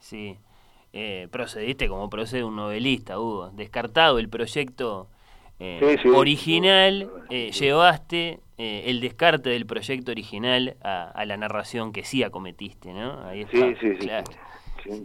Sí, 0.00 0.38
eh, 0.92 1.28
procediste 1.30 1.88
como 1.88 2.08
procede 2.08 2.44
un 2.44 2.56
novelista, 2.56 3.18
Hugo. 3.20 3.50
Descartado 3.50 4.18
el 4.18 4.28
proyecto 4.28 5.08
eh, 5.60 5.98
original, 6.14 7.10
eh, 7.30 7.50
llevaste 7.52 8.40
el 8.56 9.00
descarte 9.00 9.50
del 9.50 9.66
proyecto 9.66 10.10
original 10.10 10.76
a, 10.82 11.24
la 11.26 11.36
narración 11.36 11.92
que 11.92 12.02
sí 12.02 12.24
acometiste, 12.24 12.92
¿no? 12.92 13.24
Ahí 13.24 13.42
está. 13.42 13.56
Sí, 13.56 13.76
sí, 13.80 13.96
sí. 14.00 14.10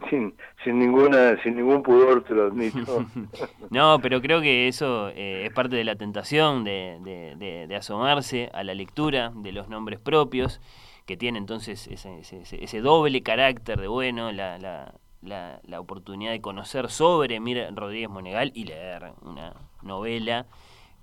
Sin, 0.10 0.34
sin, 0.64 0.80
ninguna 0.80 1.42
sin 1.44 1.58
ningún 1.58 1.84
pudor 1.84 2.24
te 2.24 2.34
lo 2.34 2.46
admito 2.46 3.06
no 3.72 4.00
pero 4.02 4.22
creo 4.22 4.40
que 4.40 4.68
eso 4.68 5.10
es 5.10 5.52
parte 5.52 5.76
de 5.76 5.84
la 5.84 5.96
tentación 5.96 6.64
de, 6.64 7.00
de, 7.02 7.66
de, 7.68 7.76
asomarse 7.76 8.50
a 8.54 8.64
la 8.64 8.76
lectura 8.76 9.34
de 9.36 9.52
los 9.52 9.68
nombres 9.68 10.00
propios 10.00 10.62
que 11.05 11.17
tiene 11.17 11.38
entonces 11.38 11.88
ese, 11.88 12.19
ese, 12.19 12.43
ese 12.63 12.81
doble 12.81 13.22
carácter 13.24 13.79
de 13.79 13.88
bueno 13.88 14.31
la, 14.31 14.57
la, 14.57 14.93
la, 15.22 15.60
la, 15.63 15.79
oportunidad 15.79 16.31
de 16.31 16.41
conocer 16.41 16.89
sobre 16.89 17.39
Mir 17.39 17.67
Rodríguez 17.75 18.10
Monegal 18.10 18.51
y 18.55 18.65
leer 18.65 19.12
una 19.22 19.53
novela 19.81 20.45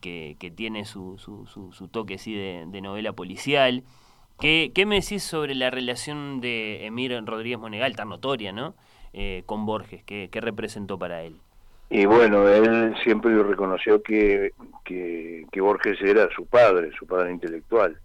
que, 0.00 0.36
que 0.38 0.50
tiene 0.50 0.84
su, 0.84 1.18
su, 1.18 1.46
su, 1.46 1.88
toque 1.88 2.18
sí 2.18 2.34
de, 2.34 2.80
novela 2.80 3.12
policial. 3.12 3.84
¿Qué, 4.38 4.72
¿Qué, 4.74 4.86
me 4.86 4.96
decís 4.96 5.22
sobre 5.22 5.54
la 5.54 5.70
relación 5.70 6.40
de 6.40 6.86
Emir 6.86 7.12
Rodríguez 7.24 7.58
Monegal, 7.58 7.94
tan 7.94 8.08
notoria, 8.08 8.52
¿no? 8.52 8.74
Eh, 9.12 9.42
con 9.44 9.66
Borges, 9.66 10.02
¿qué, 10.04 10.28
¿qué, 10.30 10.40
representó 10.40 10.98
para 10.98 11.22
él? 11.22 11.36
Y 11.90 12.06
bueno, 12.06 12.48
él 12.48 12.94
siempre 13.02 13.42
reconoció 13.42 14.02
que, 14.02 14.52
que, 14.84 15.44
que, 15.50 15.60
Borges 15.60 16.00
era 16.00 16.28
su 16.34 16.46
padre, 16.46 16.90
su 16.98 17.06
padre 17.06 17.32
intelectual. 17.32 17.98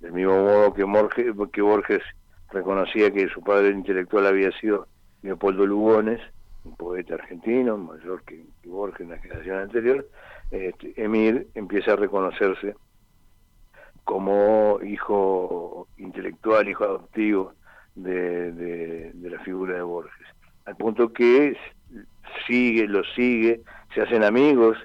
Del 0.00 0.12
mismo 0.12 0.32
modo 0.42 0.74
que 0.74 0.84
Borges, 0.84 1.26
que 1.52 1.62
Borges 1.62 2.02
reconocía 2.50 3.10
que 3.10 3.28
su 3.28 3.42
padre 3.42 3.70
intelectual 3.70 4.26
había 4.26 4.50
sido 4.52 4.86
Leopoldo 5.22 5.66
Lugones, 5.66 6.20
un 6.64 6.76
poeta 6.76 7.14
argentino, 7.14 7.76
mayor 7.76 8.22
que, 8.24 8.44
Borges 8.64 9.00
en 9.00 9.10
la 9.10 9.18
generación 9.18 9.58
anterior, 9.58 10.08
este, 10.50 10.92
Emir 11.02 11.48
empieza 11.54 11.92
a 11.92 11.96
reconocerse 11.96 12.74
como 14.04 14.80
hijo 14.82 15.86
intelectual, 15.98 16.68
hijo 16.68 16.84
adoptivo 16.84 17.54
de, 17.94 19.12
la 19.22 19.38
figura 19.40 19.76
de 19.76 19.82
Borges. 19.82 20.26
Al 20.64 20.76
punto 20.76 21.12
que 21.12 21.56
sigue, 22.46 22.86
lo 22.88 23.04
sigue, 23.14 23.60
se 23.94 24.02
hacen 24.02 24.24
amigos, 24.24 24.78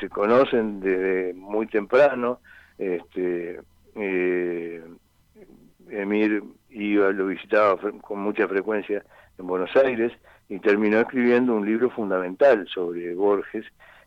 se 0.00 0.08
conocen 0.08 0.80
desde 0.80 1.34
muy 1.34 1.66
temprano. 1.66 2.40
Este, 2.78 3.60
eh, 3.96 4.82
Emir 5.88 6.42
iba, 6.70 7.10
lo 7.10 7.26
visitaba 7.26 7.76
con 8.00 8.20
mucha 8.20 8.48
frecuencia 8.48 9.04
en 9.38 9.46
Buenos 9.46 9.74
Aires 9.76 10.12
y 10.48 10.58
terminó 10.58 11.00
escribiendo 11.00 11.54
un 11.54 11.66
libro 11.66 11.90
fundamental 11.90 12.66
sobre 12.68 13.14
Borges, 13.14 13.66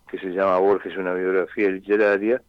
que 0.09 0.19
se 0.19 0.29
llama 0.29 0.57
Borges, 0.59 0.97
una 0.97 1.13
biografía 1.13 1.69
literaria, 1.69 2.41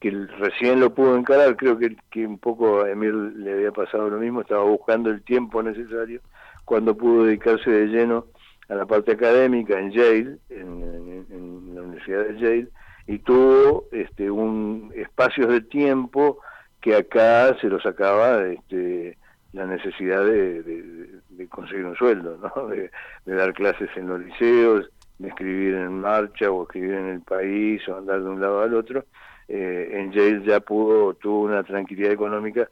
que 0.00 0.10
recién 0.10 0.80
lo 0.80 0.92
pudo 0.94 1.16
encarar, 1.16 1.56
creo 1.56 1.78
que, 1.78 2.26
un 2.26 2.38
poco 2.38 2.82
a 2.82 2.90
Emil 2.90 3.42
le 3.42 3.52
había 3.52 3.72
pasado 3.72 4.10
lo 4.10 4.18
mismo, 4.18 4.40
estaba 4.40 4.64
buscando 4.64 5.10
el 5.10 5.22
tiempo 5.22 5.62
necesario 5.62 6.20
cuando 6.64 6.96
pudo 6.96 7.24
dedicarse 7.24 7.70
de 7.70 7.86
lleno 7.86 8.26
a 8.68 8.74
la 8.74 8.86
parte 8.86 9.12
académica 9.12 9.78
en 9.78 9.92
Yale, 9.92 10.38
en, 10.50 11.74
la 11.74 11.82
Universidad 11.82 12.24
de 12.24 12.38
Yale, 12.38 12.68
y 13.06 13.18
tuvo 13.20 13.84
este, 13.92 14.30
un 14.30 14.92
espacios 14.96 15.48
de 15.48 15.60
tiempo 15.60 16.40
que 16.86 16.94
acá 16.94 17.52
se 17.60 17.66
lo 17.68 17.80
sacaba 17.80 18.46
este, 18.46 19.18
la 19.52 19.66
necesidad 19.66 20.24
de, 20.24 21.18
conseguir 21.48 21.84
un 21.84 21.96
sueldo, 21.96 22.38
¿no? 22.38 22.68
de, 22.68 22.90
dar 23.24 23.52
clases 23.54 23.90
en 23.96 24.06
los 24.06 24.20
liceos, 24.20 24.88
de 25.18 25.26
escribir 25.26 25.74
en 25.74 26.00
marcha 26.00 26.48
o 26.48 26.62
escribir 26.62 26.92
en 26.92 27.08
el 27.08 27.22
país 27.22 27.82
o 27.88 27.96
andar 27.96 28.22
de 28.22 28.28
un 28.28 28.40
lado 28.40 28.62
al 28.62 28.72
otro. 28.74 29.04
Eh, 29.48 29.88
en 29.94 30.12
Yale 30.12 30.44
ya 30.44 30.60
pudo, 30.60 31.14
tuvo 31.14 31.40
una 31.40 31.64
tranquilidad 31.64 32.12
económica 32.12 32.68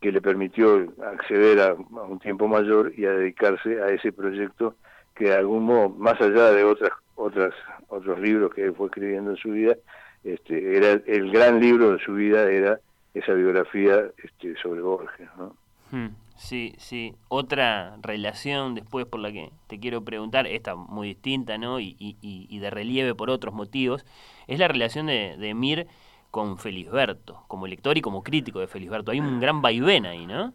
que 0.00 0.12
le 0.12 0.20
permitió 0.20 0.86
acceder 1.04 1.58
a, 1.58 1.74
un 1.74 2.20
tiempo 2.20 2.46
mayor 2.46 2.92
y 2.96 3.04
a 3.04 3.10
dedicarse 3.10 3.82
a 3.82 3.88
ese 3.88 4.12
proyecto 4.12 4.76
que 5.16 5.24
de 5.24 5.34
algún 5.34 5.64
modo, 5.64 5.88
más 5.88 6.20
allá 6.20 6.52
de 6.52 6.62
otras, 6.62 6.92
otras, 7.16 7.52
otros 7.88 8.20
libros 8.20 8.54
que 8.54 8.70
fue 8.70 8.86
escribiendo 8.86 9.32
en 9.32 9.36
su 9.38 9.50
vida, 9.50 9.74
este, 10.22 10.76
era 10.76 11.00
el 11.04 11.32
gran 11.32 11.58
libro 11.58 11.94
de 11.94 11.98
su 12.04 12.14
vida 12.14 12.48
era 12.48 12.78
esa 13.14 13.32
biografía 13.34 14.10
este, 14.22 14.56
sobre 14.56 14.80
Borges, 14.80 15.28
¿no? 15.36 15.56
Hmm, 15.90 16.14
sí, 16.36 16.74
sí. 16.78 17.14
Otra 17.28 17.96
relación 18.02 18.74
después 18.74 19.06
por 19.06 19.20
la 19.20 19.32
que 19.32 19.50
te 19.66 19.80
quiero 19.80 20.04
preguntar, 20.04 20.46
esta 20.46 20.76
muy 20.76 21.08
distinta, 21.08 21.58
¿no? 21.58 21.80
Y, 21.80 21.96
y, 21.98 22.58
de 22.58 22.70
relieve 22.70 23.14
por 23.14 23.30
otros 23.30 23.54
motivos, 23.54 24.04
es 24.46 24.58
la 24.58 24.68
relación 24.68 25.06
de, 25.06 25.36
de 25.36 25.54
Mir 25.54 25.86
con 26.30 26.58
Felisberto, 26.58 27.42
como 27.48 27.66
lector 27.66 27.98
y 27.98 28.00
como 28.00 28.22
crítico 28.22 28.60
de 28.60 28.68
Felisberto. 28.68 29.10
Hay 29.10 29.20
un 29.20 29.40
gran 29.40 29.62
vaivén 29.62 30.06
ahí, 30.06 30.26
¿no? 30.26 30.52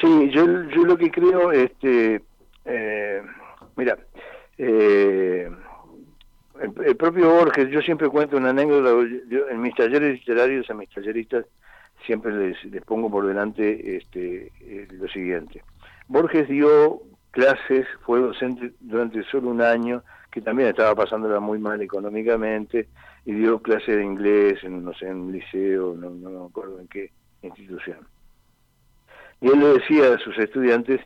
Sí, 0.00 0.30
yo, 0.30 0.44
yo 0.70 0.84
lo 0.84 0.96
que 0.96 1.10
creo, 1.10 1.52
este, 1.52 2.22
eh, 2.64 3.22
mira, 3.76 3.98
eh, 4.58 5.50
el, 6.60 6.96
propio 6.96 7.30
Borges, 7.30 7.68
yo 7.70 7.80
siempre 7.82 8.08
cuento 8.08 8.36
una 8.36 8.50
anécdota, 8.50 8.90
en 9.50 9.60
mis 9.60 9.74
talleres 9.74 10.14
literarios, 10.14 10.70
a 10.70 10.74
mis 10.74 10.88
talleristas, 10.90 11.44
siempre 12.06 12.32
les, 12.32 12.84
pongo 12.84 13.10
por 13.10 13.26
delante 13.26 13.96
este, 13.96 14.52
eh, 14.60 14.88
lo 14.90 15.08
siguiente. 15.08 15.62
Borges 16.08 16.48
dio 16.48 17.02
clases, 17.30 17.86
fue 18.04 18.20
docente 18.20 18.72
durante 18.80 19.22
solo 19.24 19.50
un 19.50 19.62
año, 19.62 20.02
que 20.30 20.40
también 20.40 20.68
estaba 20.68 20.94
pasándola 20.94 21.40
muy 21.40 21.58
mal 21.58 21.80
económicamente, 21.80 22.88
y 23.24 23.32
dio 23.32 23.60
clases 23.60 23.96
de 23.96 24.04
inglés 24.04 24.62
en, 24.62 24.84
no 24.84 24.92
sé, 24.94 25.06
en 25.06 25.16
un 25.16 25.32
liceo, 25.32 25.94
no, 25.94 26.10
no 26.10 26.30
me 26.30 26.46
acuerdo 26.46 26.80
en 26.80 26.88
qué 26.88 27.10
institución. 27.42 27.98
Y 29.40 29.48
él 29.48 29.58
le 29.58 29.66
decía 29.74 30.14
a 30.14 30.18
sus 30.18 30.38
estudiantes 30.38 31.00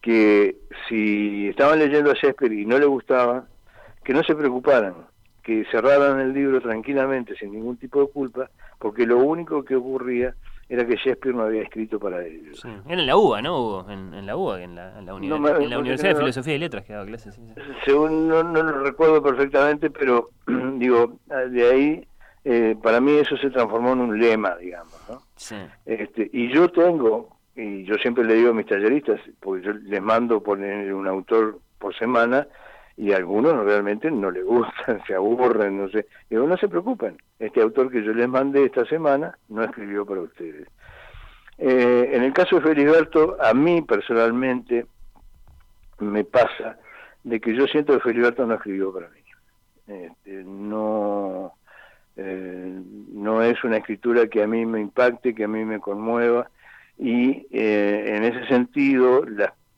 que 0.00 0.56
si 0.88 1.48
estaban 1.48 1.78
leyendo 1.78 2.10
a 2.10 2.14
Shakespeare 2.14 2.52
y 2.52 2.66
no 2.66 2.78
le 2.78 2.86
gustaba, 2.86 3.46
que 4.04 4.12
no 4.12 4.22
se 4.22 4.34
preocuparan, 4.34 4.94
que 5.48 5.64
cerraran 5.70 6.20
el 6.20 6.34
libro 6.34 6.60
tranquilamente, 6.60 7.34
sin 7.34 7.52
ningún 7.52 7.78
tipo 7.78 8.02
de 8.02 8.08
culpa, 8.08 8.50
porque 8.78 9.06
lo 9.06 9.16
único 9.16 9.64
que 9.64 9.76
ocurría 9.76 10.34
era 10.68 10.86
que 10.86 10.96
Shakespeare 10.96 11.34
no 11.34 11.44
había 11.44 11.62
escrito 11.62 11.98
para 11.98 12.22
ellos. 12.22 12.62
Era 12.86 13.00
en 13.00 13.06
la 13.06 13.16
UBA, 13.16 13.40
¿no, 13.40 13.58
Hugo? 13.58 13.86
En, 13.90 14.26
la 14.26 14.36
UBA, 14.36 14.62
en 14.62 14.74
la, 14.74 14.98
en 14.98 15.06
la, 15.06 15.14
Universidad 15.14 16.10
de 16.10 16.16
Filosofía 16.16 16.54
y 16.54 16.58
Letras 16.58 16.84
que 16.84 16.92
daba 16.92 17.06
clases. 17.06 17.40
Según 17.86 18.28
no, 18.28 18.42
lo 18.42 18.84
recuerdo 18.84 19.22
perfectamente, 19.22 19.88
pero 19.88 20.28
digo, 20.74 21.18
de 21.26 21.70
ahí, 21.70 22.06
eh, 22.44 22.76
para 22.82 23.00
mí 23.00 23.12
eso 23.12 23.38
se 23.38 23.48
transformó 23.48 23.94
en 23.94 24.00
un 24.00 24.20
lema, 24.20 24.54
digamos, 24.56 25.00
¿no? 25.08 25.22
Este, 25.86 26.28
y 26.30 26.52
yo 26.52 26.68
tengo, 26.68 27.38
y 27.56 27.84
yo 27.84 27.94
siempre 27.94 28.24
le 28.24 28.34
digo 28.34 28.50
a 28.50 28.54
mis 28.54 28.66
talleristas, 28.66 29.18
porque 29.40 29.64
yo 29.64 29.72
les 29.72 30.02
mando 30.02 30.42
poner 30.42 30.92
un 30.92 31.08
autor 31.08 31.58
por 31.78 31.96
semana 31.96 32.46
y 32.98 33.12
a 33.12 33.16
algunos 33.16 33.64
realmente 33.64 34.10
no 34.10 34.30
les 34.30 34.44
gustan, 34.44 35.00
se 35.06 35.14
aburren, 35.14 35.78
no 35.78 35.88
sé. 35.88 36.06
Digo, 36.28 36.46
no 36.46 36.56
se 36.56 36.68
preocupen, 36.68 37.16
este 37.38 37.62
autor 37.62 37.90
que 37.90 38.02
yo 38.02 38.12
les 38.12 38.28
mandé 38.28 38.64
esta 38.64 38.84
semana 38.86 39.38
no 39.48 39.62
escribió 39.62 40.04
para 40.04 40.22
ustedes. 40.22 40.66
Eh, 41.58 42.10
en 42.12 42.24
el 42.24 42.32
caso 42.32 42.56
de 42.56 42.62
Feliberto, 42.62 43.36
a 43.40 43.54
mí 43.54 43.82
personalmente 43.82 44.86
me 46.00 46.24
pasa 46.24 46.78
de 47.22 47.40
que 47.40 47.54
yo 47.54 47.66
siento 47.66 47.94
que 47.94 48.00
Feliberto 48.00 48.44
no 48.46 48.54
escribió 48.54 48.92
para 48.92 49.08
mí. 49.08 49.18
Este, 49.86 50.42
no, 50.44 51.52
eh, 52.16 52.80
no 53.12 53.42
es 53.42 53.62
una 53.62 53.76
escritura 53.76 54.26
que 54.26 54.42
a 54.42 54.46
mí 54.48 54.66
me 54.66 54.80
impacte, 54.80 55.34
que 55.34 55.44
a 55.44 55.48
mí 55.48 55.64
me 55.64 55.78
conmueva, 55.78 56.50
y 56.98 57.46
eh, 57.52 58.16
en 58.16 58.24
ese 58.24 58.46
sentido, 58.48 59.24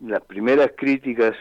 las 0.00 0.22
primeras 0.22 0.72
críticas 0.76 1.36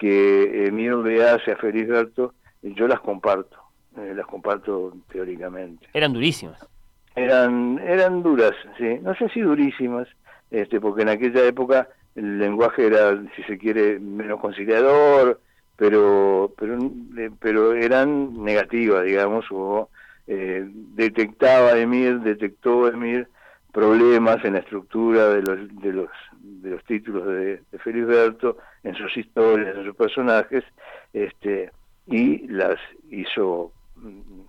que 0.00 0.66
Emilio 0.66 1.02
le 1.02 1.22
hace 1.22 1.52
a 1.52 1.56
Felisberto, 1.56 2.32
yo 2.62 2.88
las 2.88 3.00
comparto, 3.00 3.58
eh, 3.98 4.14
las 4.16 4.26
comparto 4.26 4.94
teóricamente. 5.12 5.86
Eran 5.92 6.14
durísimas. 6.14 6.66
Eran, 7.14 7.78
eran 7.86 8.22
duras, 8.22 8.52
sí, 8.78 8.98
no 9.02 9.14
sé 9.14 9.28
si 9.28 9.40
durísimas, 9.40 10.08
este, 10.50 10.80
porque 10.80 11.02
en 11.02 11.10
aquella 11.10 11.44
época 11.44 11.88
el 12.14 12.38
lenguaje 12.38 12.86
era, 12.86 13.22
si 13.36 13.42
se 13.42 13.58
quiere, 13.58 13.98
menos 13.98 14.40
conciliador, 14.40 15.38
pero, 15.76 16.50
pero, 16.56 16.78
eh, 17.18 17.30
pero 17.38 17.74
eran 17.74 18.42
negativas, 18.42 19.04
digamos, 19.04 19.44
o 19.50 19.90
eh, 20.26 20.66
detectaba 20.94 21.78
Emir, 21.78 22.20
detectó 22.20 22.88
Emir 22.88 23.28
problemas 23.70 24.42
en 24.46 24.54
la 24.54 24.60
estructura 24.60 25.28
de 25.28 25.42
los, 25.42 25.82
de 25.82 25.92
los, 25.92 26.08
de 26.42 26.70
los 26.70 26.84
títulos 26.84 27.26
de, 27.26 27.62
de 27.70 27.78
Felisberto, 27.78 28.58
en 28.82 28.94
sus 28.94 29.16
historias, 29.16 29.76
en 29.76 29.84
sus 29.84 29.96
personajes, 29.96 30.64
este, 31.12 31.70
y 32.06 32.46
las 32.48 32.78
hizo, 33.10 33.72
mm, 33.96 34.40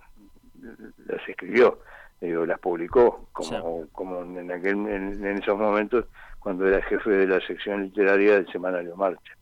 las 1.06 1.28
escribió, 1.28 1.80
digo, 2.20 2.46
las 2.46 2.58
publicó, 2.58 3.28
como, 3.32 3.86
como 3.92 4.22
en, 4.22 4.50
aquel, 4.50 4.74
en, 4.88 5.26
esos 5.26 5.58
momentos 5.58 6.06
cuando 6.38 6.66
era 6.66 6.82
jefe 6.82 7.10
de 7.10 7.26
la 7.26 7.40
sección 7.46 7.82
literaria 7.82 8.34
del 8.34 8.50
semanario 8.50 8.96
Marcha. 8.96 9.36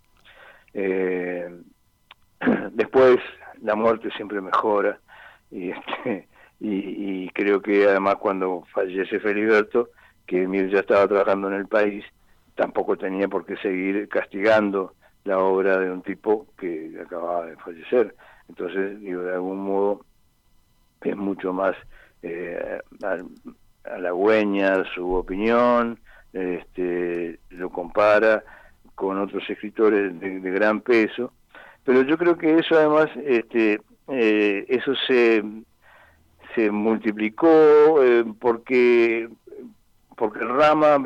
Eh, 0.74 1.48
después, 2.72 3.18
la 3.62 3.74
muerte 3.74 4.10
siempre 4.16 4.40
mejora, 4.40 4.98
y 5.50 5.70
este, 5.70 6.28
y, 6.60 7.28
creo 7.30 7.62
que 7.62 7.86
además 7.86 8.16
cuando 8.16 8.64
fallece 8.72 9.18
Feliberto, 9.18 9.90
que 10.26 10.42
Emil 10.42 10.70
ya 10.70 10.80
estaba 10.80 11.08
trabajando 11.08 11.48
en 11.48 11.54
el 11.54 11.66
país, 11.66 12.04
tampoco 12.54 12.96
tenía 12.96 13.28
por 13.28 13.44
qué 13.44 13.56
seguir 13.56 14.08
castigando 14.08 14.94
la 15.24 15.38
obra 15.38 15.78
de 15.78 15.90
un 15.90 16.02
tipo 16.02 16.46
que 16.58 16.98
acababa 17.04 17.46
de 17.46 17.56
fallecer. 17.56 18.14
Entonces, 18.48 19.00
digo, 19.00 19.22
de 19.22 19.34
algún 19.34 19.58
modo 19.58 20.04
es 21.02 21.16
mucho 21.16 21.52
más 21.52 21.76
eh, 22.22 22.80
halagüeña 23.84 24.84
su 24.94 25.14
opinión, 25.14 25.98
este, 26.32 27.38
lo 27.50 27.70
compara 27.70 28.44
con 28.94 29.18
otros 29.18 29.48
escritores 29.48 30.18
de, 30.20 30.40
gran 30.50 30.80
peso, 30.80 31.32
pero 31.84 32.02
yo 32.02 32.18
creo 32.18 32.36
que 32.36 32.58
eso 32.58 32.76
además, 32.76 33.08
este, 33.24 33.80
eh, 34.08 34.66
eso 34.68 34.94
se 35.06 35.42
se 36.54 36.70
multiplicó 36.70 38.02
eh, 38.02 38.24
porque 38.38 39.28
porque 40.16 40.40
Rama 40.40 40.98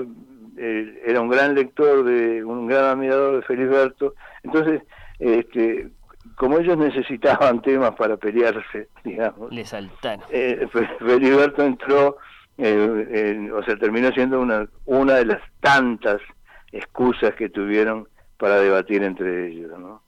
eh, 0.58 1.02
era 1.06 1.20
un 1.20 1.28
gran 1.28 1.54
lector 1.54 2.04
de 2.04 2.44
un 2.44 2.66
gran 2.66 2.84
admirador 2.84 3.36
de 3.36 3.42
Felisberto 3.42 4.14
entonces 4.42 4.82
este 5.18 5.88
como 6.36 6.58
ellos 6.58 6.76
necesitaban 6.78 7.60
temas 7.62 7.92
para 7.96 8.16
pelearse 8.16 8.88
digamos 9.04 9.52
le 9.52 9.64
saltaron. 9.64 10.24
eh, 10.30 10.66
Feliberto 10.98 11.62
entró 11.64 12.16
eh, 12.58 13.50
o 13.52 13.62
sea 13.64 13.76
terminó 13.76 14.10
siendo 14.12 14.40
una 14.40 14.66
una 14.86 15.14
de 15.14 15.26
las 15.26 15.40
tantas 15.60 16.20
excusas 16.72 17.34
que 17.34 17.48
tuvieron 17.48 18.08
para 18.38 18.60
debatir 18.60 19.02
entre 19.02 19.48
ellos 19.48 19.78
no 19.78 20.02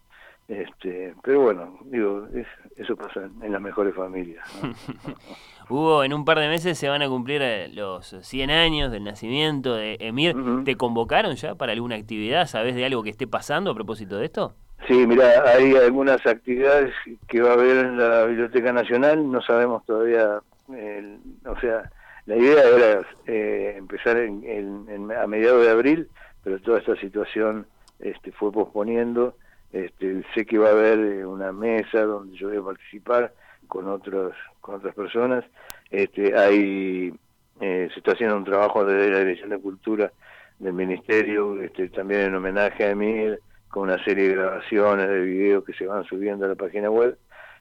este, 0.49 1.15
pero 1.23 1.41
bueno, 1.41 1.79
digo, 1.87 2.29
eso 2.77 2.97
pasa 2.97 3.29
en 3.43 3.53
las 3.53 3.61
mejores 3.61 3.95
familias. 3.95 4.45
Hugo, 5.69 6.05
en 6.05 6.15
un 6.15 6.25
par 6.25 6.39
de 6.39 6.49
meses 6.49 6.79
se 6.79 6.89
van 6.89 7.03
a 7.03 7.09
cumplir 7.09 7.43
eh, 7.43 7.69
los 7.69 8.17
100 8.21 8.51
años 8.51 8.93
del 8.93 9.03
nacimiento 9.03 9.75
de 9.75 9.97
Emir. 9.99 10.37
¿Te 10.65 10.77
convocaron 10.77 11.35
ya 11.35 11.57
para 11.57 11.73
alguna 11.73 11.97
actividad? 11.97 12.47
¿Sabes 12.47 12.77
de 12.77 12.85
algo 12.85 13.03
que 13.03 13.11
esté 13.11 13.27
pasando 13.27 13.73
a 13.73 13.75
propósito 13.75 14.19
de 14.19 14.27
esto? 14.27 14.55
Sí, 14.87 15.07
mira, 15.07 15.43
hay 15.45 15.75
algunas 15.75 16.25
actividades 16.25 16.95
que 17.27 17.41
va 17.41 17.51
a 17.51 17.55
haber 17.55 17.87
en 17.87 17.99
la 17.99 18.25
Biblioteca 18.27 18.73
Nacional, 18.73 19.29
no 19.29 19.43
sabemos 19.43 19.85
todavía, 19.85 20.41
o 20.69 21.61
sea, 21.61 21.91
la 22.27 22.37
idea 22.37 22.63
era 22.63 23.01
eh, 23.27 23.75
empezar 23.77 24.17
en, 24.19 25.11
a 25.13 25.27
mediados 25.27 25.65
de 25.65 25.71
abril, 25.71 26.09
pero 26.45 26.61
toda 26.61 26.79
esta 26.79 26.95
situación 26.97 27.67
este, 27.99 28.31
fue 28.31 28.53
posponiendo 28.53 29.35
este, 29.85 30.25
sé 30.35 30.47
que 30.47 30.59
va 30.59 30.69
a 30.69 30.73
haber 30.73 30.99
eh, 30.99 31.27
una 31.27 31.53
mesa 31.53 32.03
donde 32.03 32.37
yo 32.37 32.49
voy 32.49 32.59
a 32.59 32.63
participar 32.63 33.33
con 33.69 33.89
otros 33.89 34.35
con 34.61 34.77
otras 34.77 34.95
personas. 34.95 35.45
Este, 35.91 36.37
hay 36.37 37.13
eh, 37.61 37.89
se 37.93 37.99
está 37.99 38.13
haciendo 38.13 38.37
un 38.37 38.45
trabajo 38.45 38.85
desde 38.85 39.11
la 39.11 39.21
Dirección 39.21 39.51
de 39.51 39.59
Cultura 39.59 40.13
del 40.59 40.73
Ministerio, 40.73 41.61
este, 41.61 41.89
también 41.89 42.23
en 42.23 42.35
homenaje 42.35 42.85
a 42.85 42.91
Emil, 42.91 43.39
con 43.69 43.85
una 43.85 44.03
serie 44.05 44.29
de 44.29 44.35
grabaciones 44.35 45.09
de 45.09 45.21
videos 45.21 45.65
que 45.65 45.73
se 45.73 45.87
van 45.87 46.05
subiendo 46.05 46.45
a 46.45 46.49
la 46.49 46.55
página 46.55 46.91
web. 46.91 47.19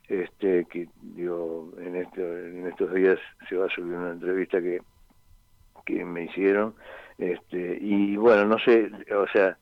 Este, 0.07 0.65
que 0.65 0.87
digo, 1.01 1.71
en, 1.79 1.95
en 1.95 2.67
estos 2.67 2.93
días 2.93 3.17
se 3.49 3.55
va 3.55 3.65
a 3.65 3.69
subir 3.69 3.95
una 3.95 4.11
entrevista 4.11 4.61
que, 4.61 4.79
que 5.85 6.05
me 6.05 6.25
hicieron. 6.25 6.75
Este, 7.17 7.77
y 7.81 8.17
bueno, 8.17 8.45
no 8.45 8.59
sé, 8.59 8.91
o 9.15 9.27
sea, 9.29 9.57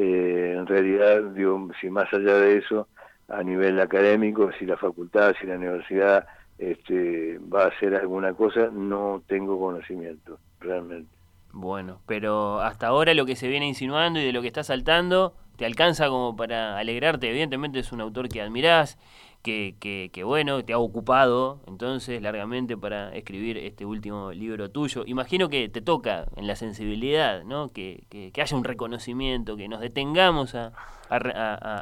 eh, 0.00 0.54
en 0.56 0.64
realidad, 0.64 1.24
digo, 1.34 1.70
si 1.80 1.90
más 1.90 2.06
allá 2.14 2.34
de 2.34 2.58
eso, 2.58 2.86
a 3.26 3.42
nivel 3.42 3.80
académico, 3.80 4.52
si 4.56 4.64
la 4.64 4.76
facultad, 4.76 5.34
si 5.40 5.46
la 5.48 5.56
universidad 5.56 6.24
este, 6.56 7.40
va 7.52 7.64
a 7.64 7.66
hacer 7.66 7.96
alguna 7.96 8.32
cosa, 8.32 8.68
no 8.72 9.24
tengo 9.26 9.58
conocimiento, 9.58 10.38
realmente. 10.60 11.10
Bueno, 11.52 11.98
pero 12.06 12.60
hasta 12.60 12.86
ahora 12.86 13.12
lo 13.12 13.26
que 13.26 13.34
se 13.34 13.48
viene 13.48 13.66
insinuando 13.66 14.20
y 14.20 14.24
de 14.24 14.32
lo 14.32 14.40
que 14.40 14.46
está 14.46 14.62
saltando, 14.62 15.34
¿te 15.56 15.66
alcanza 15.66 16.06
como 16.06 16.36
para 16.36 16.78
alegrarte? 16.78 17.28
Evidentemente 17.28 17.80
es 17.80 17.90
un 17.90 18.00
autor 18.00 18.28
que 18.28 18.40
admirás, 18.40 18.98
que, 19.42 19.74
que, 19.80 20.10
que, 20.12 20.24
bueno, 20.24 20.64
te 20.64 20.72
ha 20.72 20.78
ocupado 20.78 21.60
entonces 21.66 22.20
largamente 22.20 22.76
para 22.76 23.14
escribir 23.14 23.56
este 23.58 23.84
último 23.84 24.32
libro 24.32 24.70
tuyo. 24.70 25.04
Imagino 25.06 25.48
que 25.48 25.68
te 25.68 25.80
toca 25.80 26.26
en 26.36 26.46
la 26.46 26.56
sensibilidad, 26.56 27.44
¿no? 27.44 27.72
Que, 27.72 28.04
que, 28.10 28.32
haya 28.40 28.56
un 28.56 28.64
reconocimiento, 28.64 29.56
que 29.56 29.68
nos 29.68 29.80
detengamos 29.80 30.54
a, 30.54 30.72
a, 31.08 31.16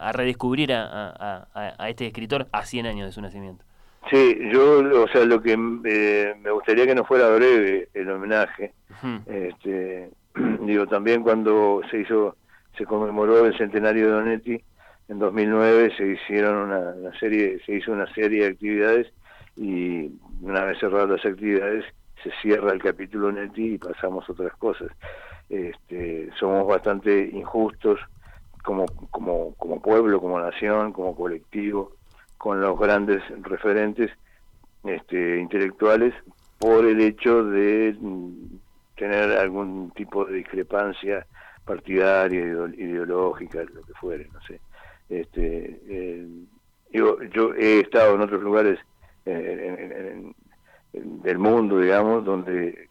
a, 0.09 0.12
redescubrir 0.12 0.73
a, 0.73 1.49
este 1.88 2.07
escritor 2.07 2.47
a 2.53 2.64
100 2.64 2.87
años 2.87 3.07
de 3.07 3.12
su 3.12 3.21
nacimiento. 3.21 3.64
Sí, 4.11 4.38
yo, 4.53 5.03
o 5.03 5.09
sea, 5.09 5.25
lo 5.25 5.42
que 5.42 5.53
eh, 5.85 6.35
me 6.40 6.51
gustaría 6.53 6.87
que 6.87 6.95
no 6.95 7.05
fuera 7.05 7.29
breve 7.31 7.88
el 7.92 8.11
homenaje. 8.11 8.73
este, 9.27 10.11
digo, 10.61 10.87
también 10.87 11.23
cuando 11.23 11.81
se 11.90 12.01
hizo, 12.01 12.37
se 12.77 12.85
conmemoró 12.85 13.47
el 13.47 13.57
centenario 13.57 14.07
de 14.07 14.12
Donetti, 14.12 14.62
en 15.09 15.19
2009 15.19 15.95
se 15.97 16.07
hicieron 16.07 16.71
una, 16.71 17.19
serie, 17.19 17.61
se 17.64 17.75
hizo 17.75 17.92
una 17.92 18.12
serie 18.12 18.45
de 18.45 18.51
actividades 18.51 19.12
y 19.57 20.11
una 20.40 20.64
vez 20.64 20.79
cerradas 20.79 21.11
las 21.11 21.25
actividades 21.25 21.85
se 22.23 22.31
cierra 22.42 22.73
el 22.73 22.83
capítulo 22.83 23.31
Neti 23.31 23.75
y 23.75 23.79
pasamos 23.79 24.29
a 24.29 24.33
otras 24.33 24.55
cosas. 24.57 24.88
Este, 25.49 26.29
somos 26.38 26.66
bastante 26.66 27.31
injustos 27.33 28.01
como, 28.64 28.85
como, 29.11 29.55
como 29.55 29.81
pueblo, 29.81 30.21
como 30.21 30.40
nación, 30.40 30.92
como 30.92 31.14
colectivo, 31.14 31.92
con 32.37 32.61
los 32.61 32.79
grandes 32.79 33.23
referentes 33.42 34.11
este, 34.85 35.38
intelectuales 35.38 36.14
por 36.59 36.85
el 36.85 37.01
hecho 37.01 37.45
de 37.45 37.97
tener 38.97 39.38
algún 39.38 39.92
tipo 39.92 40.25
de 40.25 40.38
discrepancia 40.38 41.27
partidaria, 41.64 42.40
ideológica, 42.40 43.62
lo 43.62 43.83
que 43.83 43.92
fuere, 43.95 44.29
no 44.33 44.40
sé. 44.42 44.61
Este, 45.09 45.81
eh, 45.88 46.27
yo, 46.92 47.23
yo 47.25 47.55
he 47.55 47.81
estado 47.81 48.14
en 48.14 48.21
otros 48.23 48.42
lugares 48.42 48.79
eh, 49.25 50.33
del 50.92 51.38
mundo, 51.38 51.79
digamos, 51.79 52.25
donde 52.25 52.88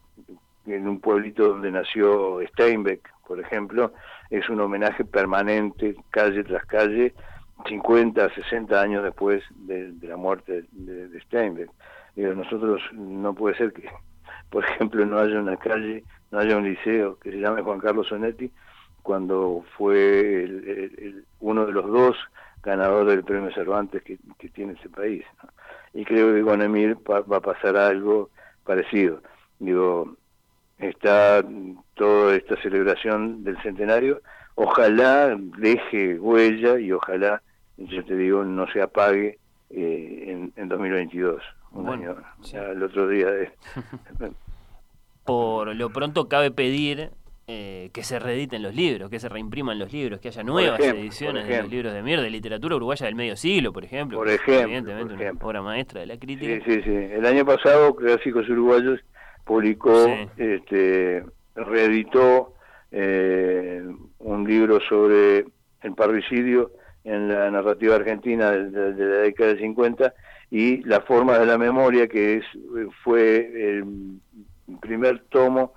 en 0.66 0.88
un 0.88 1.00
pueblito 1.00 1.48
donde 1.48 1.70
nació 1.70 2.40
Steinbeck, 2.48 3.08
por 3.26 3.40
ejemplo, 3.40 3.92
es 4.30 4.48
un 4.48 4.60
homenaje 4.60 5.04
permanente, 5.04 5.96
calle 6.10 6.44
tras 6.44 6.64
calle, 6.66 7.14
50, 7.66 8.34
60 8.34 8.80
años 8.80 9.02
después 9.02 9.42
de, 9.50 9.92
la 10.02 10.16
muerte 10.16 10.64
de, 10.72 11.20
Steinbeck. 11.22 11.70
Digo, 12.14 12.34
nosotros 12.34 12.82
no 12.92 13.34
puede 13.34 13.56
ser 13.56 13.72
que, 13.72 13.88
por 14.50 14.64
ejemplo, 14.64 15.04
no 15.04 15.18
haya 15.18 15.40
una 15.40 15.56
calle, 15.56 16.04
no 16.30 16.38
haya 16.38 16.56
un 16.56 16.64
liceo 16.64 17.18
que 17.18 17.30
se 17.30 17.38
llame 17.40 17.62
Juan 17.62 17.80
Carlos 17.80 18.08
Sonetti, 18.08 18.50
cuando 19.06 19.64
fue 19.78 20.50
uno 21.38 21.64
de 21.64 21.72
los 21.72 21.86
dos 21.86 22.16
ganadores 22.60 23.14
del 23.14 23.24
premio 23.24 23.52
Cervantes 23.52 24.02
que, 24.02 24.18
tiene 24.48 24.72
ese 24.72 24.88
país. 24.88 25.24
Y 25.94 26.04
creo 26.04 26.34
que 26.34 26.42
con 26.42 26.60
Emir 26.60 26.96
va, 27.08 27.36
a 27.36 27.40
pasar 27.40 27.76
algo 27.76 28.30
parecido. 28.64 29.22
Digo, 29.60 30.16
está 30.78 31.44
toda 31.94 32.34
esta 32.34 32.60
celebración 32.60 33.44
del 33.44 33.56
centenario, 33.62 34.20
ojalá 34.56 35.36
deje 35.58 36.18
huella 36.18 36.76
y 36.78 36.90
ojalá, 36.90 37.40
yo 37.76 38.04
te 38.04 38.16
digo, 38.16 38.42
no 38.42 38.66
se 38.72 38.82
apague 38.82 39.38
eh, 39.70 40.50
en, 40.56 40.68
2022. 40.68 41.40
Un 41.72 41.88
año, 41.88 42.16
el 42.52 42.82
otro 42.82 43.06
día 43.06 43.30
de... 43.30 43.52
Por 45.24 45.76
lo 45.76 45.90
pronto 45.90 46.28
cabe 46.28 46.50
pedir 46.50 47.12
eh, 47.48 47.90
que 47.92 48.02
se 48.02 48.18
reediten 48.18 48.60
los 48.60 48.74
libros, 48.74 49.08
que 49.08 49.20
se 49.20 49.28
reimpriman 49.28 49.78
los 49.78 49.92
libros, 49.92 50.18
que 50.18 50.28
haya 50.28 50.42
nuevas 50.42 50.80
ediciones 50.80 51.46
de 51.46 51.62
los 51.62 51.70
libros 51.70 51.92
de 51.92 52.02
Mir, 52.02 52.20
de 52.20 52.28
literatura 52.28 52.74
uruguaya 52.74 53.06
del 53.06 53.14
medio 53.14 53.36
siglo, 53.36 53.72
por 53.72 53.84
ejemplo. 53.84 54.18
Por 54.18 54.28
ejemplo. 54.28 54.64
Evidentemente, 54.64 55.14
una 55.14 55.32
obra 55.40 55.62
maestra 55.62 56.00
de 56.00 56.06
la 56.06 56.18
crítica. 56.18 56.64
Sí, 56.64 56.74
sí, 56.74 56.82
sí. 56.82 56.90
El 56.90 57.24
año 57.24 57.44
pasado, 57.44 57.94
Clásicos 57.94 58.48
Uruguayos 58.48 58.98
publicó, 59.44 60.08
este, 60.36 61.24
reeditó 61.54 62.54
eh, 62.90 63.80
un 64.18 64.48
libro 64.48 64.80
sobre 64.80 65.46
el 65.82 65.94
parricidio 65.94 66.72
en 67.04 67.28
la 67.28 67.48
narrativa 67.52 67.94
argentina 67.94 68.50
de, 68.50 68.92
de, 68.92 69.04
la 69.04 69.16
década 69.18 69.54
de 69.54 69.60
50 69.60 70.14
y 70.50 70.82
la 70.82 71.00
forma 71.02 71.38
de 71.38 71.46
la 71.46 71.58
memoria, 71.58 72.08
que 72.08 72.38
es 72.38 72.44
fue 73.04 73.78
el 73.78 73.84
primer 74.80 75.20
tomo 75.28 75.74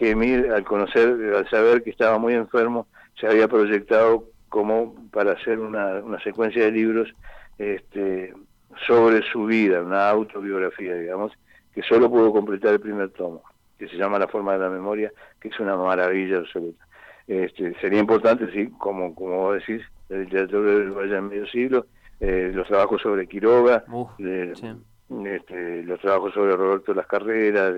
que 0.00 0.12
Emil, 0.12 0.50
al 0.50 0.64
conocer, 0.64 1.34
al 1.36 1.46
saber 1.50 1.82
que 1.82 1.90
estaba 1.90 2.18
muy 2.18 2.32
enfermo, 2.32 2.86
se 3.20 3.26
había 3.26 3.48
proyectado 3.48 4.24
como 4.48 4.94
para 5.10 5.32
hacer 5.32 5.58
una, 5.58 5.96
una 5.96 6.18
secuencia 6.22 6.64
de 6.64 6.72
libros 6.72 7.12
este, 7.58 8.32
sobre 8.86 9.20
su 9.30 9.44
vida, 9.44 9.82
una 9.82 10.08
autobiografía, 10.08 10.94
digamos, 10.94 11.32
que 11.74 11.82
solo 11.82 12.08
pudo 12.08 12.32
completar 12.32 12.72
el 12.72 12.80
primer 12.80 13.10
tomo, 13.10 13.42
que 13.78 13.88
se 13.88 13.98
llama 13.98 14.18
La 14.18 14.26
forma 14.26 14.54
de 14.54 14.60
la 14.60 14.70
memoria, 14.70 15.12
que 15.38 15.48
es 15.48 15.60
una 15.60 15.76
maravilla 15.76 16.38
absoluta. 16.38 16.82
Este, 17.28 17.78
sería 17.78 18.00
importante, 18.00 18.50
sí, 18.54 18.70
como, 18.78 19.14
como 19.14 19.36
vos 19.36 19.58
decís, 19.58 19.82
la 20.08 20.16
literatura 20.16 20.76
del 20.76 20.92
Valle 20.92 21.16
en 21.18 21.28
medio 21.28 21.46
siglo, 21.46 21.84
eh, 22.20 22.50
los 22.54 22.66
trabajos 22.68 23.02
sobre 23.02 23.26
Quiroga, 23.26 23.84
este, 24.18 25.82
los 25.82 26.00
trabajos 26.00 26.32
sobre 26.32 26.56
Roberto 26.56 26.94
Las 26.94 27.06
Carreras, 27.06 27.74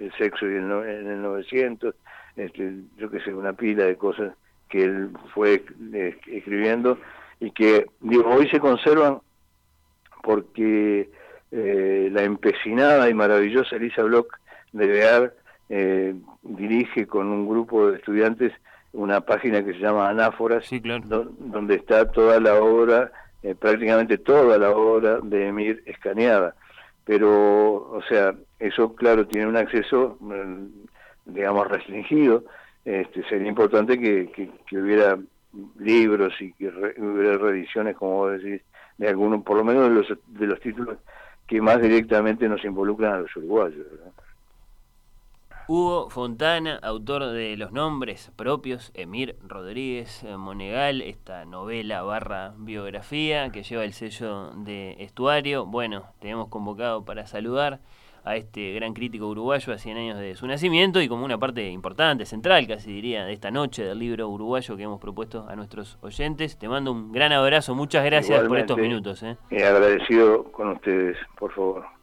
el, 0.00 0.12
sexo 0.18 0.46
y 0.46 0.54
el, 0.54 0.70
en 0.70 1.10
el 1.10 1.22
900, 1.22 1.94
este, 2.36 2.72
yo 2.96 3.10
que 3.10 3.20
sé, 3.20 3.34
una 3.34 3.52
pila 3.52 3.84
de 3.84 3.96
cosas 3.96 4.34
que 4.68 4.84
él 4.84 5.10
fue 5.34 5.64
eh, 5.92 6.18
escribiendo 6.26 6.98
y 7.40 7.50
que 7.50 7.86
digo, 8.00 8.28
hoy 8.28 8.48
se 8.48 8.60
conservan 8.60 9.20
porque 10.22 11.08
eh, 11.50 12.08
la 12.12 12.22
empecinada 12.22 13.08
y 13.08 13.14
maravillosa 13.14 13.76
Elisa 13.76 14.02
Bloch 14.02 14.28
de 14.72 14.86
Bear 14.86 15.34
eh, 15.70 16.14
dirige 16.42 17.06
con 17.06 17.28
un 17.28 17.48
grupo 17.48 17.90
de 17.90 17.96
estudiantes 17.96 18.52
una 18.92 19.20
página 19.20 19.64
que 19.64 19.72
se 19.74 19.80
llama 19.80 20.08
Anáforas, 20.08 20.68
donde 21.38 21.74
está 21.74 22.10
toda 22.10 22.40
la 22.40 22.54
obra, 22.54 23.12
eh, 23.42 23.54
prácticamente 23.54 24.18
toda 24.18 24.58
la 24.58 24.70
obra 24.70 25.20
de 25.22 25.48
Emir 25.48 25.82
escaneada. 25.86 26.54
Pero, 27.04 27.90
o 27.90 28.02
sea, 28.08 28.34
eso, 28.58 28.94
claro, 28.94 29.26
tiene 29.26 29.46
un 29.46 29.56
acceso, 29.56 30.16
mm, 30.20 30.66
digamos, 31.26 31.68
restringido. 31.68 32.44
Este, 32.84 33.22
sería 33.28 33.48
importante 33.48 33.98
que, 33.98 34.50
hubiera 34.72 35.18
libros 35.78 36.34
y 36.40 36.52
que 36.52 36.68
hubiera 36.68 37.38
reediciones, 37.38 37.96
como 37.96 38.16
vos 38.16 38.32
decís, 38.32 38.62
de 38.98 39.08
algunos, 39.08 39.42
por 39.44 39.56
lo 39.56 39.64
menos 39.64 39.88
de 39.88 39.94
los, 39.94 40.18
de 40.26 40.46
los 40.46 40.60
títulos 40.60 40.98
que 41.46 41.62
más 41.62 41.80
directamente 41.80 42.48
nos 42.48 42.64
involucran 42.64 43.14
a 43.14 43.20
los 43.20 43.34
uruguayos. 43.36 43.86
Hugo 45.70 46.08
Fontana, 46.08 46.78
autor 46.82 47.26
de 47.26 47.56
los 47.58 47.72
nombres 47.72 48.32
propios, 48.36 48.90
Emir 48.94 49.36
Rodríguez 49.46 50.24
eh, 50.24 50.36
Monegal, 50.38 51.02
esta 51.02 51.44
novela 51.44 52.02
barra 52.02 52.54
biografía 52.56 53.50
que 53.50 53.62
lleva 53.62 53.84
el 53.84 53.92
sello 53.92 54.50
de 54.52 54.96
estuario. 55.02 55.66
Bueno, 55.66 56.06
tenemos 56.20 56.48
convocado 56.48 57.04
para 57.04 57.26
saludar 57.26 57.80
a 58.24 58.36
este 58.36 58.72
gran 58.72 58.94
crítico 58.94 59.26
uruguayo 59.28 59.72
a 59.72 59.78
100 59.78 59.96
años 59.96 60.18
de 60.18 60.34
su 60.36 60.46
nacimiento 60.46 61.00
y 61.00 61.08
como 61.08 61.24
una 61.24 61.38
parte 61.38 61.68
importante, 61.70 62.26
central 62.26 62.66
casi 62.66 62.92
diría, 62.92 63.24
de 63.24 63.32
esta 63.32 63.50
noche 63.50 63.84
del 63.84 63.98
libro 63.98 64.28
uruguayo 64.28 64.76
que 64.76 64.82
hemos 64.82 65.00
propuesto 65.00 65.46
a 65.48 65.56
nuestros 65.56 65.98
oyentes. 66.02 66.58
Te 66.58 66.68
mando 66.68 66.92
un 66.92 67.12
gran 67.12 67.32
abrazo, 67.32 67.74
muchas 67.74 68.04
gracias 68.04 68.46
por 68.46 68.58
estos 68.58 68.78
minutos. 68.78 69.22
¿eh? 69.22 69.36
agradecido 69.50 70.44
con 70.52 70.68
ustedes, 70.68 71.16
por 71.38 71.52
favor. 71.52 71.97